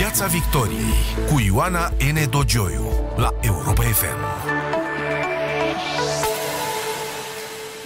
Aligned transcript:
Piața 0.00 0.26
Victoriei 0.26 1.28
cu 1.28 1.40
Ioana 1.46 1.88
N. 1.88 2.30
Dogioiu 2.30 2.84
la 3.16 3.34
Europa 3.42 3.82
FM. 3.82 4.20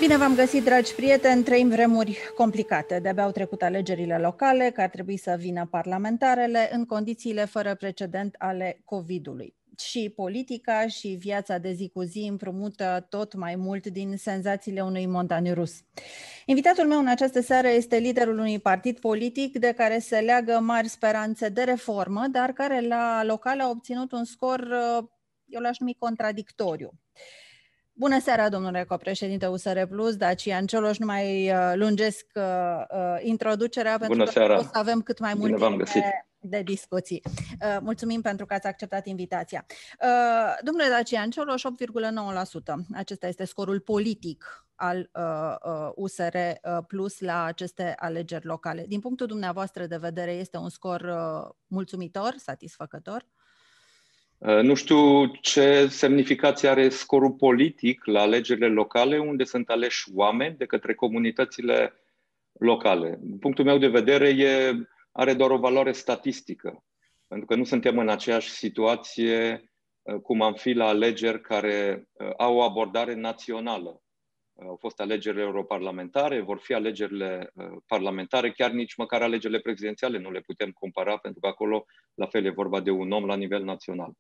Bine 0.01 0.17
v-am 0.17 0.35
găsit, 0.35 0.65
dragi 0.65 0.95
prieteni. 0.95 1.43
Trăim 1.43 1.69
vremuri 1.69 2.19
complicate. 2.37 2.99
De-abia 3.03 3.23
au 3.25 3.31
trecut 3.31 3.63
alegerile 3.63 4.19
locale, 4.19 4.71
că 4.75 4.81
ar 4.81 4.89
trebui 4.89 5.17
să 5.17 5.37
vină 5.39 5.67
parlamentarele 5.71 6.69
în 6.73 6.85
condițiile 6.85 7.45
fără 7.45 7.75
precedent 7.75 8.35
ale 8.39 8.81
COVID-ului 8.85 9.55
și 9.81 10.13
politica 10.17 10.87
și 10.87 11.09
viața 11.09 11.59
de 11.59 11.73
zi 11.73 11.91
cu 11.95 12.03
zi 12.03 12.27
împrumută 12.31 13.07
tot 13.09 13.35
mai 13.35 13.57
mult 13.57 13.87
din 13.87 14.17
senzațiile 14.17 14.81
unui 14.81 15.07
montan 15.07 15.53
rus. 15.53 15.73
Invitatul 16.47 16.87
meu 16.87 16.99
în 16.99 17.07
această 17.07 17.41
seară 17.41 17.69
este 17.69 17.97
liderul 17.97 18.39
unui 18.39 18.59
partid 18.59 18.99
politic 18.99 19.59
de 19.59 19.73
care 19.77 19.99
se 19.99 20.19
leagă 20.19 20.59
mari 20.63 20.89
speranțe 20.89 21.49
de 21.49 21.63
reformă, 21.63 22.27
dar 22.31 22.53
care 22.53 22.87
la 22.87 23.25
local 23.25 23.61
a 23.61 23.69
obținut 23.69 24.13
un 24.13 24.25
scor, 24.25 24.69
eu 25.47 25.61
l-aș 25.61 25.79
numi 25.79 25.97
contradictoriu. 25.99 26.91
Bună 27.97 28.21
seara, 28.21 28.49
domnule 28.49 28.85
copreședinte 28.89 29.47
USR 29.47 29.83
Plus, 29.83 30.17
Dacian 30.17 30.67
Cioloș, 30.67 30.99
nu 30.99 31.07
mai 31.07 31.51
uh, 31.51 31.73
lungesc 31.75 32.27
uh, 32.35 32.43
uh, 32.43 33.17
introducerea 33.21 33.99
pentru 33.99 34.17
Bună 34.17 34.31
seara. 34.31 34.55
că 34.55 34.61
o 34.61 34.63
să 34.63 34.71
avem 34.73 35.01
cât 35.01 35.19
mai 35.19 35.35
mult 35.35 35.57
timp 35.57 36.05
de, 36.45 36.57
de 36.57 36.63
discuții. 36.63 37.23
Uh, 37.25 37.77
mulțumim 37.81 38.21
pentru 38.21 38.47
că 38.47 38.55
ați 38.55 38.67
acceptat 38.67 39.07
invitația. 39.07 39.67
Uh, 40.03 40.55
domnule 40.63 40.89
Dacian 40.89 41.31
Cioloș, 41.31 41.63
8,9%. 41.63 42.75
Acesta 42.95 43.27
este 43.27 43.45
scorul 43.45 43.81
politic 43.81 44.65
al 44.75 45.11
uh, 45.13 45.91
USR 45.95 46.37
uh, 46.37 46.79
Plus 46.89 47.21
la 47.21 47.45
aceste 47.45 47.95
alegeri 47.99 48.47
locale. 48.47 48.85
Din 48.89 49.01
punctul 49.01 49.27
dumneavoastră 49.27 49.87
de 49.87 49.97
vedere, 49.97 50.33
este 50.33 50.57
un 50.57 50.69
scor 50.69 51.01
uh, 51.01 51.51
mulțumitor, 51.67 52.35
satisfăcător? 52.37 53.27
Uh, 54.39 54.61
nu 54.63 54.75
știu 54.75 55.27
ce 55.27 55.87
semnificație 55.87 56.69
are 56.69 56.89
scorul 56.89 57.33
politic 57.33 58.05
la 58.05 58.21
alegerile 58.21 58.69
locale, 58.69 59.19
unde 59.19 59.45
sunt 59.45 59.69
aleși 59.69 60.11
oameni 60.15 60.57
de 60.57 60.67
către 60.67 60.95
comunitățile 60.95 61.93
locale. 62.53 63.19
Din 63.23 63.39
punctul 63.39 63.65
meu 63.65 63.79
de 63.79 63.89
vedere, 63.89 64.29
e, 64.29 64.73
are 65.17 65.35
doar 65.35 65.51
o 65.51 65.59
valoare 65.59 65.93
statistică, 65.93 66.85
pentru 67.27 67.47
că 67.47 67.55
nu 67.55 67.65
suntem 67.65 67.99
în 67.99 68.09
aceeași 68.09 68.51
situație 68.51 69.71
uh, 70.03 70.21
cum 70.21 70.43
am 70.43 70.55
fi 70.55 70.73
la 70.73 70.87
alegeri 70.87 71.41
care 71.41 72.09
uh, 72.13 72.31
au 72.37 72.57
o 72.57 72.63
abordare 72.63 73.15
națională. 73.15 73.99
Au 74.61 74.77
fost 74.81 75.01
alegerile 75.01 75.43
europarlamentare, 75.43 76.41
vor 76.41 76.59
fi 76.59 76.75
alegerile 76.75 77.53
parlamentare, 77.87 78.51
chiar 78.51 78.71
nici 78.71 78.97
măcar 78.97 79.23
alegerile 79.23 79.59
prezidențiale 79.59 80.19
nu 80.19 80.31
le 80.31 80.41
putem 80.41 80.71
compara, 80.71 81.17
pentru 81.17 81.41
că 81.41 81.47
acolo, 81.47 81.85
la 82.15 82.27
fel, 82.27 82.45
e 82.45 82.51
vorba 82.51 82.81
de 82.81 82.91
un 82.91 83.13
om 83.13 83.27
la 83.27 83.37
nivel 83.37 83.65
național. 83.65 84.13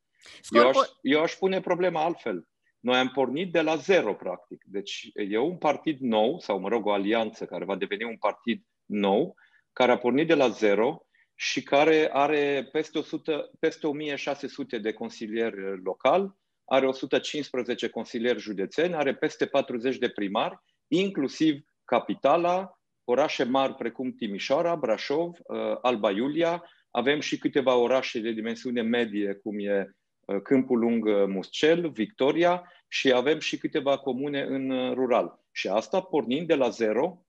Eu 0.50 0.68
aș, 0.68 0.76
eu 1.02 1.22
aș 1.22 1.34
pune 1.34 1.60
problema 1.60 2.04
altfel. 2.04 2.46
Noi 2.80 2.96
am 2.96 3.08
pornit 3.08 3.52
de 3.52 3.60
la 3.60 3.76
zero, 3.76 4.14
practic. 4.14 4.64
Deci 4.66 5.10
e 5.14 5.38
un 5.38 5.56
partid 5.56 6.00
nou, 6.00 6.38
sau 6.38 6.58
mă 6.58 6.68
rog, 6.68 6.86
o 6.86 6.92
alianță 6.92 7.44
care 7.44 7.64
va 7.64 7.76
deveni 7.76 8.04
un 8.04 8.16
partid 8.16 8.62
nou, 8.84 9.34
care 9.74 9.92
a 9.92 9.98
pornit 9.98 10.26
de 10.26 10.34
la 10.34 10.48
zero 10.48 11.06
și 11.34 11.62
care 11.62 12.10
are 12.12 12.68
peste, 12.72 12.98
100, 12.98 13.50
peste 13.58 13.86
1600 13.86 14.78
de 14.78 14.92
consilieri 14.92 15.82
local, 15.82 16.36
are 16.64 16.86
115 16.86 17.88
consilieri 17.88 18.38
județeni, 18.38 18.94
are 18.94 19.14
peste 19.14 19.46
40 19.46 19.96
de 19.96 20.08
primari, 20.08 20.58
inclusiv 20.88 21.64
capitala, 21.84 22.78
orașe 23.04 23.44
mari 23.44 23.74
precum 23.74 24.12
Timișoara, 24.12 24.76
Brașov, 24.76 25.28
uh, 25.28 25.56
Alba 25.82 26.10
Iulia, 26.10 26.64
avem 26.90 27.20
și 27.20 27.38
câteva 27.38 27.74
orașe 27.74 28.20
de 28.20 28.30
dimensiune 28.30 28.82
medie, 28.82 29.34
cum 29.34 29.58
e 29.58 29.94
Uh, 30.26 30.40
Câmpul 30.42 30.78
Lung 30.78 31.04
uh, 31.04 31.24
Muscel, 31.26 31.90
Victoria 31.90 32.72
și 32.88 33.12
avem 33.12 33.38
și 33.38 33.58
câteva 33.58 33.98
comune 33.98 34.42
în 34.42 34.70
uh, 34.70 34.92
rural. 34.92 35.40
Și 35.52 35.68
asta 35.68 36.00
pornind 36.00 36.46
de 36.46 36.54
la 36.54 36.68
zero, 36.68 37.23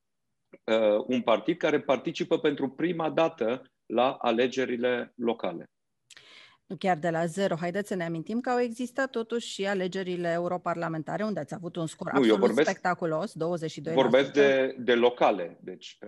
un 1.06 1.22
partid 1.22 1.56
care 1.56 1.80
participă 1.80 2.38
pentru 2.38 2.68
prima 2.68 3.10
dată 3.10 3.62
la 3.86 4.10
alegerile 4.12 5.12
locale. 5.16 5.70
Nu 6.66 6.76
chiar 6.76 6.96
de 6.96 7.10
la 7.10 7.26
zero. 7.26 7.54
Haideți 7.54 7.88
să 7.88 7.94
ne 7.94 8.04
amintim 8.04 8.40
că 8.40 8.50
au 8.50 8.58
existat 8.58 9.10
totuși 9.10 9.48
și 9.48 9.66
alegerile 9.66 10.32
europarlamentare, 10.32 11.24
unde 11.24 11.40
ați 11.40 11.54
avut 11.54 11.76
un 11.76 11.86
scor 11.86 12.12
nu, 12.12 12.18
absolut 12.18 12.40
eu 12.40 12.46
vorbesc, 12.46 12.68
spectaculos, 12.68 13.32
22%. 13.90 13.94
Vorbesc 13.94 14.32
de, 14.32 14.76
de 14.78 14.94
locale. 14.94 15.58
Deci, 15.60 15.98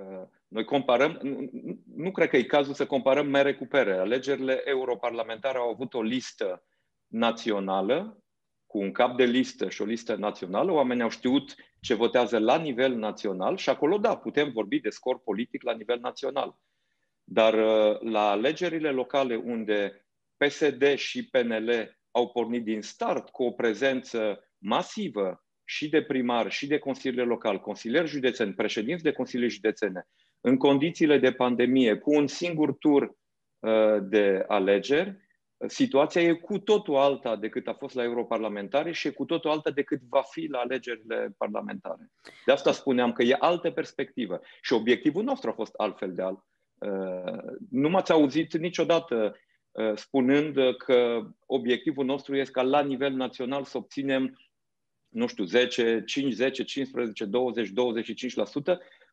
noi 0.49 0.65
comparăm, 0.65 1.19
nu, 1.23 1.51
nu 1.95 2.11
cred 2.11 2.29
că 2.29 2.37
e 2.37 2.43
cazul 2.43 2.75
să 2.75 2.87
comparăm 2.87 3.27
mere 3.27 3.55
cu 3.55 3.67
pere. 3.67 3.97
Alegerile 3.97 4.63
europarlamentare 4.65 5.59
au 5.59 5.69
avut 5.69 5.95
o 5.95 6.03
listă 6.03 6.65
națională, 7.07 8.23
cu 8.69 8.79
un 8.79 8.93
cap 8.93 9.17
de 9.17 9.25
listă 9.25 9.69
și 9.69 9.83
o 9.83 9.85
listă 9.85 10.15
națională, 10.15 10.73
oamenii 10.73 11.03
au 11.03 11.09
știut 11.09 11.55
ce 11.81 11.95
votează 11.95 12.39
la 12.39 12.59
nivel 12.59 12.95
național 12.95 13.57
și 13.57 13.69
acolo, 13.69 13.99
da, 13.99 14.17
putem 14.17 14.51
vorbi 14.51 14.81
de 14.81 14.89
scor 14.89 15.21
politic 15.21 15.63
la 15.63 15.73
nivel 15.73 15.99
național. 16.01 16.59
Dar 17.25 17.55
uh, 17.55 18.01
la 18.01 18.31
alegerile 18.31 18.91
locale 18.91 19.37
unde 19.37 20.07
PSD 20.37 20.95
și 20.95 21.29
PNL 21.29 21.99
au 22.11 22.29
pornit 22.31 22.65
din 22.65 22.83
start 22.83 23.29
cu 23.29 23.45
o 23.45 23.51
prezență 23.51 24.49
masivă 24.59 25.45
și 25.65 25.89
de 25.89 26.03
primar 26.03 26.51
și 26.51 26.67
de 26.67 26.79
consiliere 26.79 27.27
local, 27.27 27.61
consilieri 27.61 28.09
județeni, 28.09 28.55
președinți 28.55 29.03
de 29.03 29.13
consilii 29.13 29.49
județene, 29.49 30.09
în 30.41 30.57
condițiile 30.57 31.19
de 31.19 31.33
pandemie, 31.33 31.97
cu 31.97 32.15
un 32.15 32.27
singur 32.27 32.77
tur 32.77 33.03
uh, 33.59 33.99
de 34.03 34.45
alegeri, 34.49 35.28
situația 35.67 36.23
e 36.23 36.33
cu 36.33 36.59
totul 36.59 36.97
alta 36.97 37.37
decât 37.37 37.67
a 37.67 37.73
fost 37.73 37.95
la 37.95 38.03
europarlamentare 38.03 38.93
și 38.93 39.07
e 39.07 39.11
cu 39.11 39.25
totul 39.25 39.51
alta 39.51 39.71
decât 39.71 40.01
va 40.09 40.23
fi 40.23 40.47
la 40.47 40.59
alegerile 40.59 41.35
parlamentare. 41.39 42.11
De 42.47 42.53
asta 42.53 42.73
spuneam 42.73 43.13
că 43.13 43.23
e 43.23 43.37
altă 43.39 43.71
perspectivă 43.71 44.41
și 44.63 44.73
obiectivul 44.73 45.23
nostru 45.23 45.51
a 45.51 45.53
fost 45.53 45.75
altfel 45.75 46.13
de 46.13 46.23
alt. 46.23 46.45
Uh, 46.79 47.53
nu 47.71 47.89
m-ați 47.89 48.13
auzit 48.13 48.57
niciodată 48.57 49.37
uh, 49.71 49.93
spunând 49.95 50.77
că 50.77 51.29
obiectivul 51.47 52.05
nostru 52.05 52.37
este 52.37 52.53
ca 52.53 52.63
la 52.63 52.83
nivel 52.83 53.13
național 53.13 53.65
să 53.65 53.77
obținem, 53.77 54.39
nu 55.09 55.27
știu, 55.27 55.45
10, 55.45 56.03
5, 56.07 56.33
10, 56.33 56.65
15, 56.65 57.25
20, 57.25 57.69
25%, 57.69 57.73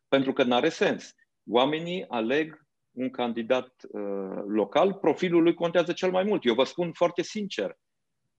pentru 0.08 0.32
că 0.32 0.42
n-are 0.42 0.68
sens. 0.68 1.14
Oamenii 1.50 2.04
aleg 2.08 2.65
un 2.96 3.10
candidat 3.10 3.72
uh, 3.88 4.42
local, 4.46 4.94
profilul 4.94 5.42
lui 5.42 5.54
contează 5.54 5.92
cel 5.92 6.10
mai 6.10 6.24
mult. 6.24 6.44
Eu 6.44 6.54
vă 6.54 6.64
spun 6.64 6.92
foarte 6.92 7.22
sincer, 7.22 7.76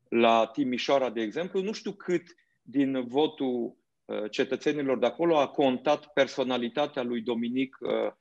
la 0.09 0.45
Timișoara, 0.53 1.09
de 1.09 1.21
exemplu, 1.21 1.61
nu 1.61 1.71
știu 1.71 1.91
cât 1.91 2.23
din 2.61 3.07
votul 3.07 3.77
uh, 4.05 4.31
cetățenilor 4.31 4.97
de 4.97 5.05
acolo 5.05 5.37
a 5.37 5.47
contat 5.47 6.13
personalitatea 6.13 7.03
lui 7.03 7.21
Dominic 7.21 7.77
uh, 7.79 8.11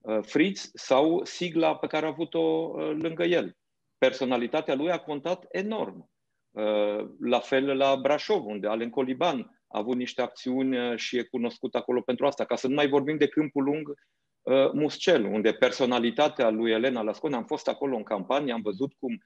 uh, 0.00 0.18
Fritz 0.22 0.70
sau 0.74 1.24
sigla 1.24 1.76
pe 1.76 1.86
care 1.86 2.06
a 2.06 2.08
avut-o 2.08 2.38
uh, 2.40 2.90
lângă 3.02 3.24
el. 3.24 3.56
Personalitatea 3.98 4.74
lui 4.74 4.90
a 4.90 4.98
contat 4.98 5.46
enorm. 5.50 6.10
Uh, 6.50 7.08
la 7.20 7.38
fel 7.38 7.76
la 7.76 7.96
Brașov, 7.96 8.46
unde 8.46 8.66
Alen 8.66 8.90
Coliban 8.90 9.60
a 9.68 9.78
avut 9.78 9.96
niște 9.96 10.22
acțiuni 10.22 10.78
uh, 10.78 10.98
și 10.98 11.16
e 11.16 11.22
cunoscut 11.22 11.74
acolo 11.74 12.00
pentru 12.00 12.26
asta. 12.26 12.44
Ca 12.44 12.56
să 12.56 12.68
nu 12.68 12.74
mai 12.74 12.88
vorbim 12.88 13.16
de 13.16 13.28
câmpul 13.28 13.64
lung 13.64 13.94
Uh, 14.42 14.72
Muscel, 14.72 15.24
unde 15.24 15.52
personalitatea 15.52 16.50
lui 16.50 16.70
Elena 16.70 17.02
Lascone, 17.02 17.36
am 17.36 17.44
fost 17.44 17.68
acolo 17.68 17.96
în 17.96 18.02
campanie, 18.02 18.52
am 18.52 18.62
văzut 18.62 18.92
cum 18.98 19.22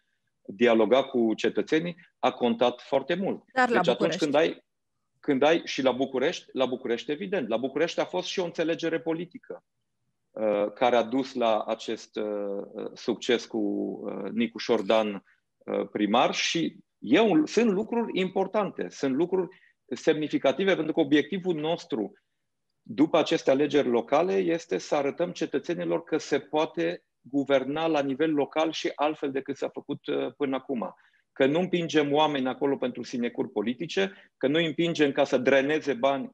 dialoga 0.46 1.04
cu 1.04 1.34
cetățenii, 1.34 1.96
a 2.18 2.30
contat 2.30 2.80
foarte 2.80 3.14
mult. 3.14 3.44
Dar 3.52 3.70
deci 3.70 3.84
la 3.84 3.92
atunci 3.92 4.16
când 4.16 4.34
ai, 4.34 4.64
când 5.20 5.42
ai 5.42 5.62
și 5.64 5.82
la 5.82 5.92
București, 5.92 6.48
la 6.52 6.66
București 6.66 7.10
evident, 7.10 7.48
la 7.48 7.56
București 7.56 8.00
a 8.00 8.04
fost 8.04 8.28
și 8.28 8.40
o 8.40 8.44
înțelegere 8.44 9.00
politică 9.00 9.64
uh, 10.30 10.72
care 10.72 10.96
a 10.96 11.02
dus 11.02 11.34
la 11.34 11.62
acest 11.62 12.16
uh, 12.16 12.90
succes 12.94 13.46
cu 13.46 13.58
uh, 13.58 14.30
Nicu 14.30 14.58
Șordan 14.58 15.24
uh, 15.58 15.88
primar 15.88 16.34
și 16.34 16.76
eu, 16.98 17.46
sunt 17.46 17.70
lucruri 17.70 18.20
importante, 18.20 18.88
sunt 18.88 19.14
lucruri 19.14 19.48
semnificative 19.86 20.74
pentru 20.74 20.92
că 20.92 21.00
obiectivul 21.00 21.54
nostru 21.54 22.12
după 22.86 23.18
aceste 23.18 23.50
alegeri 23.50 23.88
locale 23.88 24.32
este 24.32 24.78
să 24.78 24.94
arătăm 24.94 25.30
cetățenilor 25.30 26.04
că 26.04 26.18
se 26.18 26.38
poate 26.38 27.04
guverna 27.20 27.86
la 27.86 28.00
nivel 28.00 28.34
local 28.34 28.72
și 28.72 28.92
altfel 28.94 29.30
decât 29.30 29.56
s-a 29.56 29.68
făcut 29.68 30.06
uh, 30.06 30.32
până 30.36 30.56
acum. 30.56 30.94
Că 31.32 31.46
nu 31.46 31.60
împingem 31.60 32.12
oameni 32.12 32.48
acolo 32.48 32.76
pentru 32.76 33.02
sinecuri 33.02 33.50
politice, 33.50 34.12
că 34.36 34.46
nu 34.46 34.58
împingem 34.58 35.12
ca 35.12 35.24
să 35.24 35.38
dreneze 35.38 35.92
bani 35.92 36.30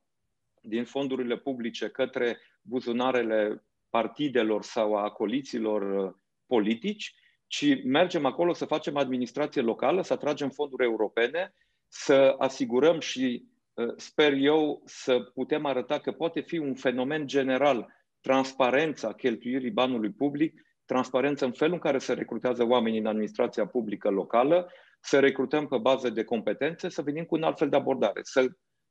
din 0.63 0.85
fondurile 0.85 1.37
publice 1.37 1.89
către 1.89 2.39
buzunarele 2.63 3.65
partidelor 3.89 4.63
sau 4.63 4.95
a 4.95 5.11
coliților 5.11 6.05
uh, 6.05 6.13
politici, 6.47 7.15
ci 7.47 7.83
mergem 7.85 8.25
acolo 8.25 8.53
să 8.53 8.65
facem 8.65 8.97
administrație 8.97 9.63
locală, 9.63 10.03
să 10.03 10.13
atragem 10.13 10.51
fonduri 10.51 10.85
europene, 10.85 11.55
să 11.89 12.35
asigurăm 12.39 13.01
și 13.01 13.45
Uh, 13.45 13.50
sper 13.97 14.33
eu 14.33 14.83
să 14.85 15.21
putem 15.35 15.67
arăta 15.67 15.99
că 15.99 16.13
poate 16.13 16.41
fi 16.41 16.59
un 16.59 16.75
fenomen 16.75 17.27
general 17.27 17.87
transparența 18.21 19.13
cheltuirii 19.13 19.71
banului 19.71 20.11
public, 20.13 20.61
transparență 20.85 21.45
în 21.45 21.53
felul 21.53 21.75
în 21.75 21.81
care 21.81 21.99
se 21.99 22.13
recrutează 22.13 22.65
oamenii 22.65 22.99
în 22.99 23.07
administrația 23.07 23.67
publică 23.67 24.09
locală, 24.09 24.71
să 25.01 25.19
recrutăm 25.19 25.67
pe 25.67 25.79
bază 25.79 26.11
de 26.11 26.25
competențe, 26.25 26.89
să 26.89 27.03
venim 27.03 27.25
cu 27.25 27.35
un 27.35 27.43
alt 27.43 27.59
fel 27.59 27.69
de 27.69 27.77
abordare, 27.77 28.21
să 28.23 28.47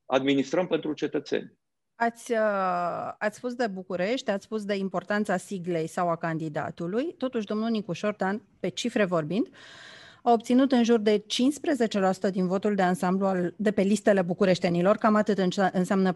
administrăm 0.05 0.67
pentru 0.67 0.93
cetățeni. 0.93 1.57
Ați, 1.95 2.31
uh, 2.31 3.13
ați 3.17 3.37
spus 3.37 3.53
de 3.53 3.67
București, 3.67 4.29
ați 4.29 4.43
spus 4.43 4.65
de 4.65 4.75
importanța 4.75 5.37
siglei 5.37 5.87
sau 5.87 6.09
a 6.09 6.15
candidatului. 6.15 7.13
Totuși, 7.17 7.45
domnul 7.45 7.69
Nicu 7.69 7.93
Șortan, 7.93 8.41
pe 8.59 8.69
cifre 8.69 9.05
vorbind, 9.05 9.47
a 10.29 10.31
obținut 10.31 10.71
în 10.71 10.83
jur 10.83 10.99
de 10.99 11.25
15% 12.27 12.31
din 12.31 12.47
votul 12.47 12.75
de 12.75 12.81
ansamblu 12.81 13.25
al, 13.25 13.53
de 13.57 13.71
pe 13.71 13.81
listele 13.81 14.21
bucureștenilor, 14.21 14.97
cam 14.97 15.15
atât 15.15 15.37
înseamnă 15.73 16.13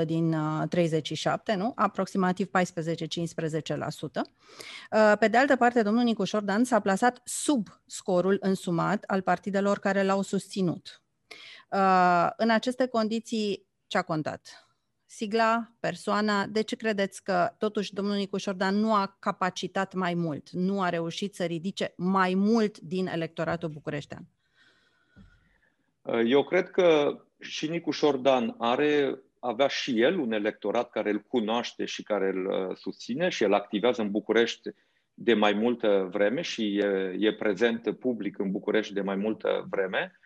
42% 0.00 0.04
din 0.04 0.32
uh, 0.32 0.68
37, 0.68 1.54
nu? 1.54 1.72
Aproximativ 1.74 2.46
14-15%. 2.46 2.50
Uh, 4.90 5.12
pe 5.18 5.28
de 5.28 5.36
altă 5.36 5.56
parte, 5.56 5.82
domnul 5.82 6.02
Nicu 6.02 6.24
Șordan 6.24 6.64
s-a 6.64 6.80
plasat 6.80 7.20
sub 7.24 7.68
scorul 7.86 8.36
însumat 8.40 9.04
al 9.06 9.20
partidelor 9.20 9.78
care 9.78 10.02
l-au 10.02 10.22
susținut. 10.22 11.02
Uh, 11.70 12.28
în 12.36 12.50
aceste 12.50 12.86
condiții, 12.86 13.66
ce 13.86 13.98
a 13.98 14.02
contat? 14.02 14.65
Sigla, 15.16 15.72
persoana, 15.80 16.46
de 16.46 16.62
ce 16.62 16.76
credeți 16.76 17.24
că 17.24 17.50
totuși 17.58 17.94
domnul 17.94 18.14
Nicu 18.16 18.36
Șordan 18.36 18.74
nu 18.74 18.94
a 18.94 19.16
capacitat 19.18 19.94
mai 19.94 20.14
mult, 20.14 20.50
nu 20.50 20.82
a 20.82 20.88
reușit 20.88 21.34
să 21.34 21.44
ridice 21.44 21.92
mai 21.96 22.34
mult 22.34 22.78
din 22.78 23.06
electoratul 23.06 23.68
bucureștean? 23.68 24.26
Eu 26.26 26.44
cred 26.44 26.70
că 26.70 27.20
și 27.40 27.68
Nicu 27.68 27.90
Șordan 27.90 28.54
are, 28.58 29.18
avea 29.38 29.66
și 29.66 30.00
el 30.00 30.18
un 30.18 30.32
electorat 30.32 30.90
care 30.90 31.10
îl 31.10 31.20
cunoaște 31.20 31.84
și 31.84 32.02
care 32.02 32.28
îl 32.28 32.46
uh, 32.46 32.76
susține 32.76 33.28
și 33.28 33.42
el 33.42 33.52
activează 33.52 34.02
în 34.02 34.10
București 34.10 34.70
de 35.14 35.34
mai 35.34 35.52
multă 35.52 36.08
vreme 36.10 36.40
și 36.40 36.76
e, 36.76 37.16
e 37.18 37.34
prezent 37.34 37.98
public 37.98 38.38
în 38.38 38.50
București 38.50 38.92
de 38.92 39.00
mai 39.00 39.16
multă 39.16 39.66
vreme. 39.70 40.18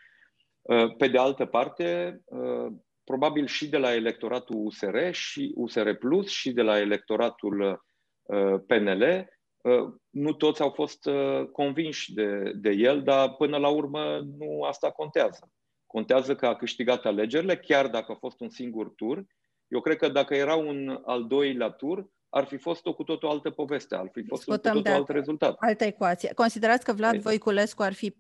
Uh, 0.63 0.97
pe 0.97 1.09
de 1.09 1.19
altă 1.19 1.45
parte, 1.45 2.21
uh, 2.25 2.73
probabil 3.05 3.47
și 3.47 3.69
de 3.69 3.77
la 3.77 3.95
electoratul 3.95 4.57
USR 4.57 5.11
și 5.11 5.53
USR 5.57 5.91
Plus 5.91 6.29
și 6.29 6.53
de 6.53 6.63
la 6.63 6.79
electoratul 6.79 7.83
uh, 8.23 8.61
PNL. 8.67 9.29
Uh, 9.63 9.93
nu 10.11 10.33
toți 10.33 10.63
au 10.63 10.71
fost 10.71 11.07
uh, 11.07 11.47
convinși 11.53 12.15
de, 12.15 12.53
de 12.55 12.71
el, 12.71 13.03
dar 13.03 13.35
până 13.35 13.57
la 13.57 13.69
urmă 13.69 14.21
nu 14.39 14.63
asta 14.63 14.91
contează. 14.91 15.51
Contează 15.87 16.37
că 16.37 16.47
a 16.47 16.57
câștigat 16.57 17.05
alegerile, 17.05 17.57
chiar 17.57 17.89
dacă 17.89 18.13
a 18.13 18.19
fost 18.19 18.41
un 18.41 18.49
singur 18.49 18.93
tur. 18.97 19.25
Eu 19.69 19.81
cred 19.81 19.97
că 19.97 20.09
dacă 20.09 20.35
era 20.35 20.55
un 20.55 21.01
al 21.05 21.27
doilea 21.27 21.71
tur, 21.71 22.09
ar 22.29 22.45
fi 22.45 22.57
fost 22.57 22.87
o 22.87 22.95
cu 22.95 23.03
totul 23.03 23.29
altă 23.29 23.51
poveste, 23.51 23.95
ar 23.95 24.09
fi 24.13 24.23
fost 24.23 24.45
Discutăm 24.45 24.77
un 24.77 24.83
cu 24.83 24.89
totul 24.89 25.01
alt 25.01 25.09
rezultat. 25.09 25.57
Altă 25.59 25.85
ecuație. 25.85 26.33
Considerați 26.35 26.85
că 26.85 26.93
Vlad 26.93 27.21
Voiculescu 27.21 27.83
ar 27.83 27.93
fi 27.93 28.17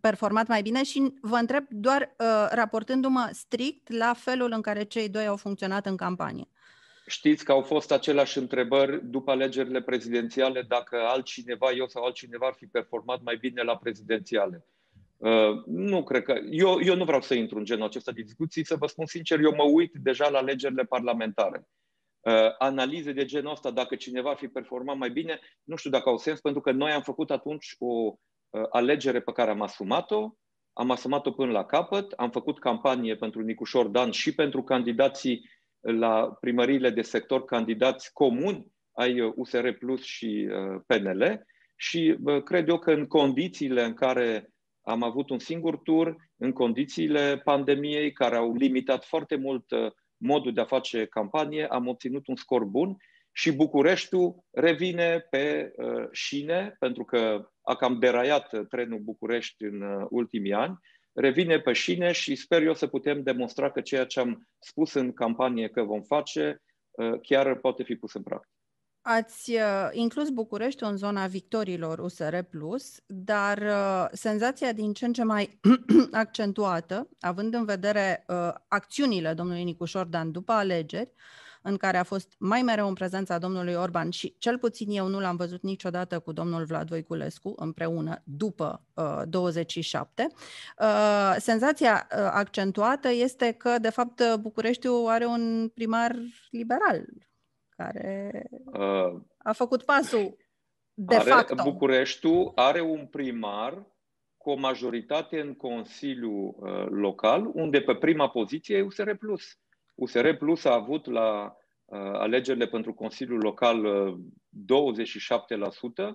performat 0.00 0.46
mai 0.46 0.62
bine 0.62 0.82
și 0.82 1.12
vă 1.20 1.36
întreb 1.36 1.64
doar 1.68 2.14
uh, 2.18 2.26
raportându-mă 2.50 3.28
strict 3.32 3.92
la 3.92 4.14
felul 4.18 4.52
în 4.52 4.60
care 4.60 4.82
cei 4.82 5.08
doi 5.08 5.26
au 5.26 5.36
funcționat 5.36 5.86
în 5.86 5.96
campanie. 5.96 6.48
Știți 7.06 7.44
că 7.44 7.52
au 7.52 7.62
fost 7.62 7.92
aceleași 7.92 8.38
întrebări 8.38 9.06
după 9.10 9.30
alegerile 9.30 9.82
prezidențiale 9.82 10.62
dacă 10.62 10.96
altcineva, 10.96 11.70
eu 11.70 11.86
sau 11.86 12.04
altcineva 12.04 12.46
ar 12.46 12.54
fi 12.56 12.66
performat 12.66 13.22
mai 13.22 13.36
bine 13.36 13.62
la 13.62 13.76
prezidențiale. 13.76 14.66
Uh, 15.16 15.64
nu 15.66 16.04
cred 16.04 16.22
că. 16.22 16.34
Eu, 16.50 16.80
eu 16.80 16.96
nu 16.96 17.04
vreau 17.04 17.20
să 17.20 17.34
intru 17.34 17.58
în 17.58 17.64
genul 17.64 17.86
acesta 17.86 18.12
de 18.12 18.22
discuții, 18.22 18.66
să 18.66 18.76
vă 18.76 18.86
spun 18.86 19.06
sincer, 19.06 19.40
eu 19.40 19.54
mă 19.54 19.62
uit 19.62 19.92
deja 19.94 20.28
la 20.28 20.38
alegerile 20.38 20.84
parlamentare. 20.84 21.68
Uh, 22.20 22.32
analize 22.58 23.12
de 23.12 23.24
genul 23.24 23.52
ăsta, 23.52 23.70
dacă 23.70 23.94
cineva 23.94 24.30
ar 24.30 24.36
fi 24.36 24.48
performat 24.48 24.96
mai 24.96 25.10
bine, 25.10 25.40
nu 25.64 25.76
știu 25.76 25.90
dacă 25.90 26.08
au 26.08 26.18
sens, 26.18 26.40
pentru 26.40 26.60
că 26.60 26.70
noi 26.70 26.90
am 26.90 27.02
făcut 27.02 27.30
atunci 27.30 27.74
o 27.78 27.86
Uh, 27.86 28.14
alegere 28.70 29.20
pe 29.20 29.32
care 29.32 29.50
am 29.50 29.60
asumat-o, 29.62 30.30
am 30.72 30.90
asumat-o 30.90 31.30
până 31.30 31.52
la 31.52 31.64
capăt, 31.64 32.12
am 32.12 32.30
făcut 32.30 32.58
campanie 32.58 33.16
pentru 33.16 33.40
Nicușor 33.40 33.86
Dan 33.86 34.10
și 34.10 34.34
pentru 34.34 34.62
candidații 34.62 35.50
la 35.80 36.36
primăriile 36.40 36.90
de 36.90 37.02
sector, 37.02 37.44
candidați 37.44 38.12
comuni 38.12 38.66
ai 38.92 39.20
USR 39.20 39.68
Plus 39.70 40.02
și 40.02 40.48
uh, 40.50 40.80
PNL 40.86 41.46
și 41.76 42.18
cred 42.44 42.68
eu 42.68 42.78
că 42.78 42.92
în 42.92 43.06
condițiile 43.06 43.84
în 43.84 43.94
care 43.94 44.50
am 44.82 45.02
avut 45.02 45.30
un 45.30 45.38
singur 45.38 45.76
tur, 45.76 46.16
în 46.36 46.52
condițiile 46.52 47.40
pandemiei 47.44 48.12
care 48.12 48.36
au 48.36 48.54
limitat 48.54 49.04
foarte 49.04 49.36
mult 49.36 49.70
uh, 49.70 49.90
modul 50.16 50.52
de 50.52 50.60
a 50.60 50.64
face 50.64 51.06
campanie, 51.06 51.66
am 51.66 51.86
obținut 51.86 52.26
un 52.26 52.36
scor 52.36 52.64
bun 52.64 52.96
și 53.38 53.52
Bucureștiul 53.52 54.44
revine 54.50 55.26
pe 55.30 55.72
uh, 55.76 56.08
șine, 56.12 56.76
pentru 56.78 57.04
că 57.04 57.50
a 57.62 57.74
cam 57.74 57.98
deraiat 57.98 58.68
trenul 58.68 58.98
București 58.98 59.64
în 59.64 59.80
uh, 59.80 60.06
ultimii 60.10 60.52
ani, 60.52 60.78
revine 61.12 61.58
pe 61.60 61.72
șine 61.72 62.12
și 62.12 62.34
sper 62.34 62.62
eu 62.62 62.74
să 62.74 62.86
putem 62.86 63.22
demonstra 63.22 63.70
că 63.70 63.80
ceea 63.80 64.04
ce 64.06 64.20
am 64.20 64.48
spus 64.58 64.94
în 64.94 65.12
campanie 65.12 65.68
că 65.68 65.82
vom 65.82 66.02
face 66.02 66.62
uh, 66.90 67.20
chiar 67.22 67.58
poate 67.58 67.82
fi 67.82 67.94
pus 67.94 68.14
în 68.14 68.22
practică. 68.22 68.54
Ați 69.00 69.52
uh, 69.52 69.88
inclus 69.92 70.28
București 70.28 70.82
în 70.82 70.96
zona 70.96 71.26
victorilor 71.26 71.98
USR+, 71.98 72.38
dar 73.06 73.58
uh, 73.58 74.06
senzația 74.12 74.72
din 74.72 74.92
ce 74.92 75.04
în 75.04 75.12
ce 75.12 75.22
mai 75.22 75.60
accentuată, 76.12 77.08
având 77.20 77.54
în 77.54 77.64
vedere 77.64 78.24
uh, 78.28 78.52
acțiunile 78.68 79.32
domnului 79.32 79.64
Nicu 79.64 79.84
Șordan 79.84 80.32
după 80.32 80.52
alegeri, 80.52 81.12
în 81.66 81.76
care 81.76 81.96
a 81.96 82.02
fost 82.02 82.34
mai 82.38 82.62
mereu 82.62 82.88
în 82.88 82.94
prezența 82.94 83.38
domnului 83.38 83.74
Orban 83.74 84.10
și 84.10 84.34
cel 84.38 84.58
puțin 84.58 84.90
eu 84.90 85.06
nu 85.06 85.20
l-am 85.20 85.36
văzut 85.36 85.62
niciodată 85.62 86.18
cu 86.18 86.32
domnul 86.32 86.64
Vlad 86.64 86.88
Voiculescu 86.88 87.52
împreună 87.56 88.22
după 88.24 88.82
uh, 88.94 89.22
27. 89.28 90.26
Uh, 90.78 91.34
senzația 91.38 92.06
uh, 92.10 92.18
accentuată 92.32 93.08
este 93.10 93.52
că, 93.52 93.78
de 93.78 93.90
fapt, 93.90 94.22
Bucureștiul 94.40 95.08
are 95.08 95.24
un 95.24 95.70
primar 95.74 96.16
liberal 96.50 97.04
care 97.68 98.46
uh, 98.64 99.20
a 99.38 99.52
făcut 99.52 99.82
pasul 99.82 100.36
de 100.94 101.16
are, 101.16 101.30
facto. 101.30 101.62
Bucureștiul 101.62 102.52
are 102.54 102.80
un 102.80 103.06
primar 103.06 103.86
cu 104.36 104.50
o 104.50 104.56
majoritate 104.56 105.40
în 105.40 105.54
Consiliul 105.54 106.54
uh, 106.58 106.86
Local, 106.90 107.50
unde 107.54 107.80
pe 107.80 107.94
prima 107.94 108.28
poziție 108.28 108.76
e 108.76 108.82
USR+. 108.82 109.10
USR 109.96 110.32
Plus 110.32 110.64
a 110.64 110.74
avut 110.74 111.06
la 111.06 111.56
uh, 111.84 111.98
alegerile 111.98 112.66
pentru 112.66 112.94
Consiliul 112.94 113.40
Local 113.40 113.84
uh, 113.84 114.14
27%, 116.04 116.14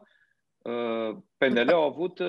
uh, 0.58 1.18
PNL 1.38 1.70
au 1.70 1.84
avut 1.84 2.22
20%. 2.22 2.24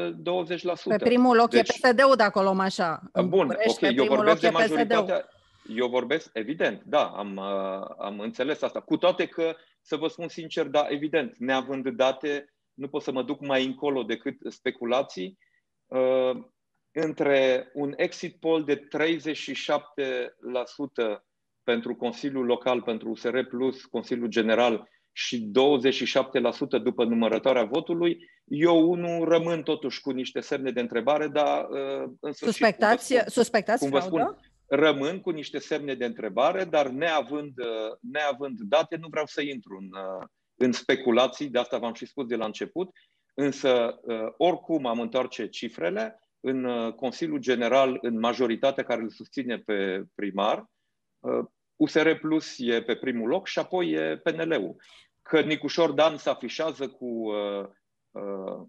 Uh, 0.65 0.83
pe 0.85 0.97
primul 0.97 1.37
loc 1.37 1.51
deci, 1.51 1.69
e 1.69 1.73
PSD-ul, 1.73 2.17
dacă 2.17 2.39
o 2.39 2.43
luăm 2.43 2.59
așa. 2.59 3.03
Bun, 3.25 3.57
ok, 3.67 3.81
eu 3.81 4.05
vorbesc 4.05 4.41
de 4.41 4.49
majoritatea... 4.49 5.29
Eu 5.69 5.89
vorbesc, 5.89 6.31
evident, 6.33 6.83
da, 6.85 7.05
am, 7.05 7.37
uh, 7.37 7.95
am 7.99 8.21
înțeles 8.21 8.63
asta. 8.63 8.81
Cu 8.81 8.97
toate 8.97 9.27
că, 9.27 9.55
să 9.81 9.97
vă 9.97 10.09
spun 10.09 10.29
sincer, 10.29 10.67
da, 10.67 10.87
evident, 10.89 11.37
neavând 11.39 11.89
date, 11.89 12.55
nu 12.75 12.89
pot 12.89 13.03
să 13.03 13.13
mă 13.13 13.23
duc 13.23 13.41
mai 13.41 13.65
încolo 13.65 14.03
decât 14.03 14.37
speculații. 14.49 15.39
Uh, 15.87 16.31
între 16.93 17.71
un 17.75 17.93
exit 17.97 18.37
poll 18.41 18.65
de 18.65 18.77
37% 18.77 18.89
pentru 21.65 21.95
Consiliul 21.95 22.45
Local, 22.45 22.83
pentru 22.83 23.09
USR 23.09 23.39
Plus, 23.39 23.85
Consiliul 23.85 24.29
General 24.29 24.89
și 25.13 25.51
27% 26.79 26.83
după 26.83 27.05
numărătoarea 27.05 27.65
votului, 27.65 28.31
eu 28.45 28.91
unul 28.91 29.29
rămân 29.29 29.63
totuși 29.63 30.01
cu 30.01 30.11
niște 30.11 30.41
semne 30.41 30.71
de 30.71 30.81
întrebare, 30.81 31.29
dar 31.29 31.69
uh, 31.69 32.11
în 32.21 32.33
sfârșit, 32.33 32.47
suspectați, 32.47 33.09
cum 33.09 33.17
vă 33.17 33.21
spun, 33.21 33.43
suspectați 33.43 33.81
cum 33.81 33.91
vă 33.91 34.01
spun, 34.01 34.37
rămân 34.67 35.21
cu 35.21 35.31
niște 35.31 35.59
semne 35.59 35.95
de 35.95 36.05
întrebare, 36.05 36.65
dar 36.65 36.89
neavând, 36.89 37.59
uh, 37.59 37.97
neavând 38.01 38.61
date, 38.61 38.97
nu 38.97 39.09
vreau 39.11 39.27
să 39.27 39.43
intru 39.43 39.77
în, 39.81 40.01
uh, 40.01 40.27
în 40.55 40.73
speculații, 40.73 41.49
de 41.49 41.59
asta 41.59 41.79
v-am 41.79 41.95
și 41.95 42.07
spus 42.07 42.27
de 42.27 42.37
la 42.37 42.45
început, 42.45 42.91
însă 43.35 44.01
oricum 44.37 44.87
am 44.87 45.01
întoarce 45.01 45.49
cifrele, 45.49 46.21
în 46.41 46.91
Consiliul 46.97 47.39
General, 47.39 47.99
în 48.01 48.19
majoritatea 48.19 48.85
care 48.85 49.01
îl 49.01 49.11
susține 49.11 49.59
pe 49.59 50.05
primar, 50.15 50.67
USR 51.77 52.15
Plus 52.15 52.55
e 52.59 52.83
pe 52.83 52.97
primul 52.97 53.29
loc 53.29 53.47
și 53.47 53.59
apoi 53.59 53.91
e 53.91 54.17
PNL-ul. 54.17 54.77
Că 55.23 55.41
Nicușor 55.41 55.91
Dan 55.91 56.17
se 56.17 56.31
afișează 56.31 56.89
cu, 56.89 57.05
uh, 57.05 57.69
uh, 58.11 58.67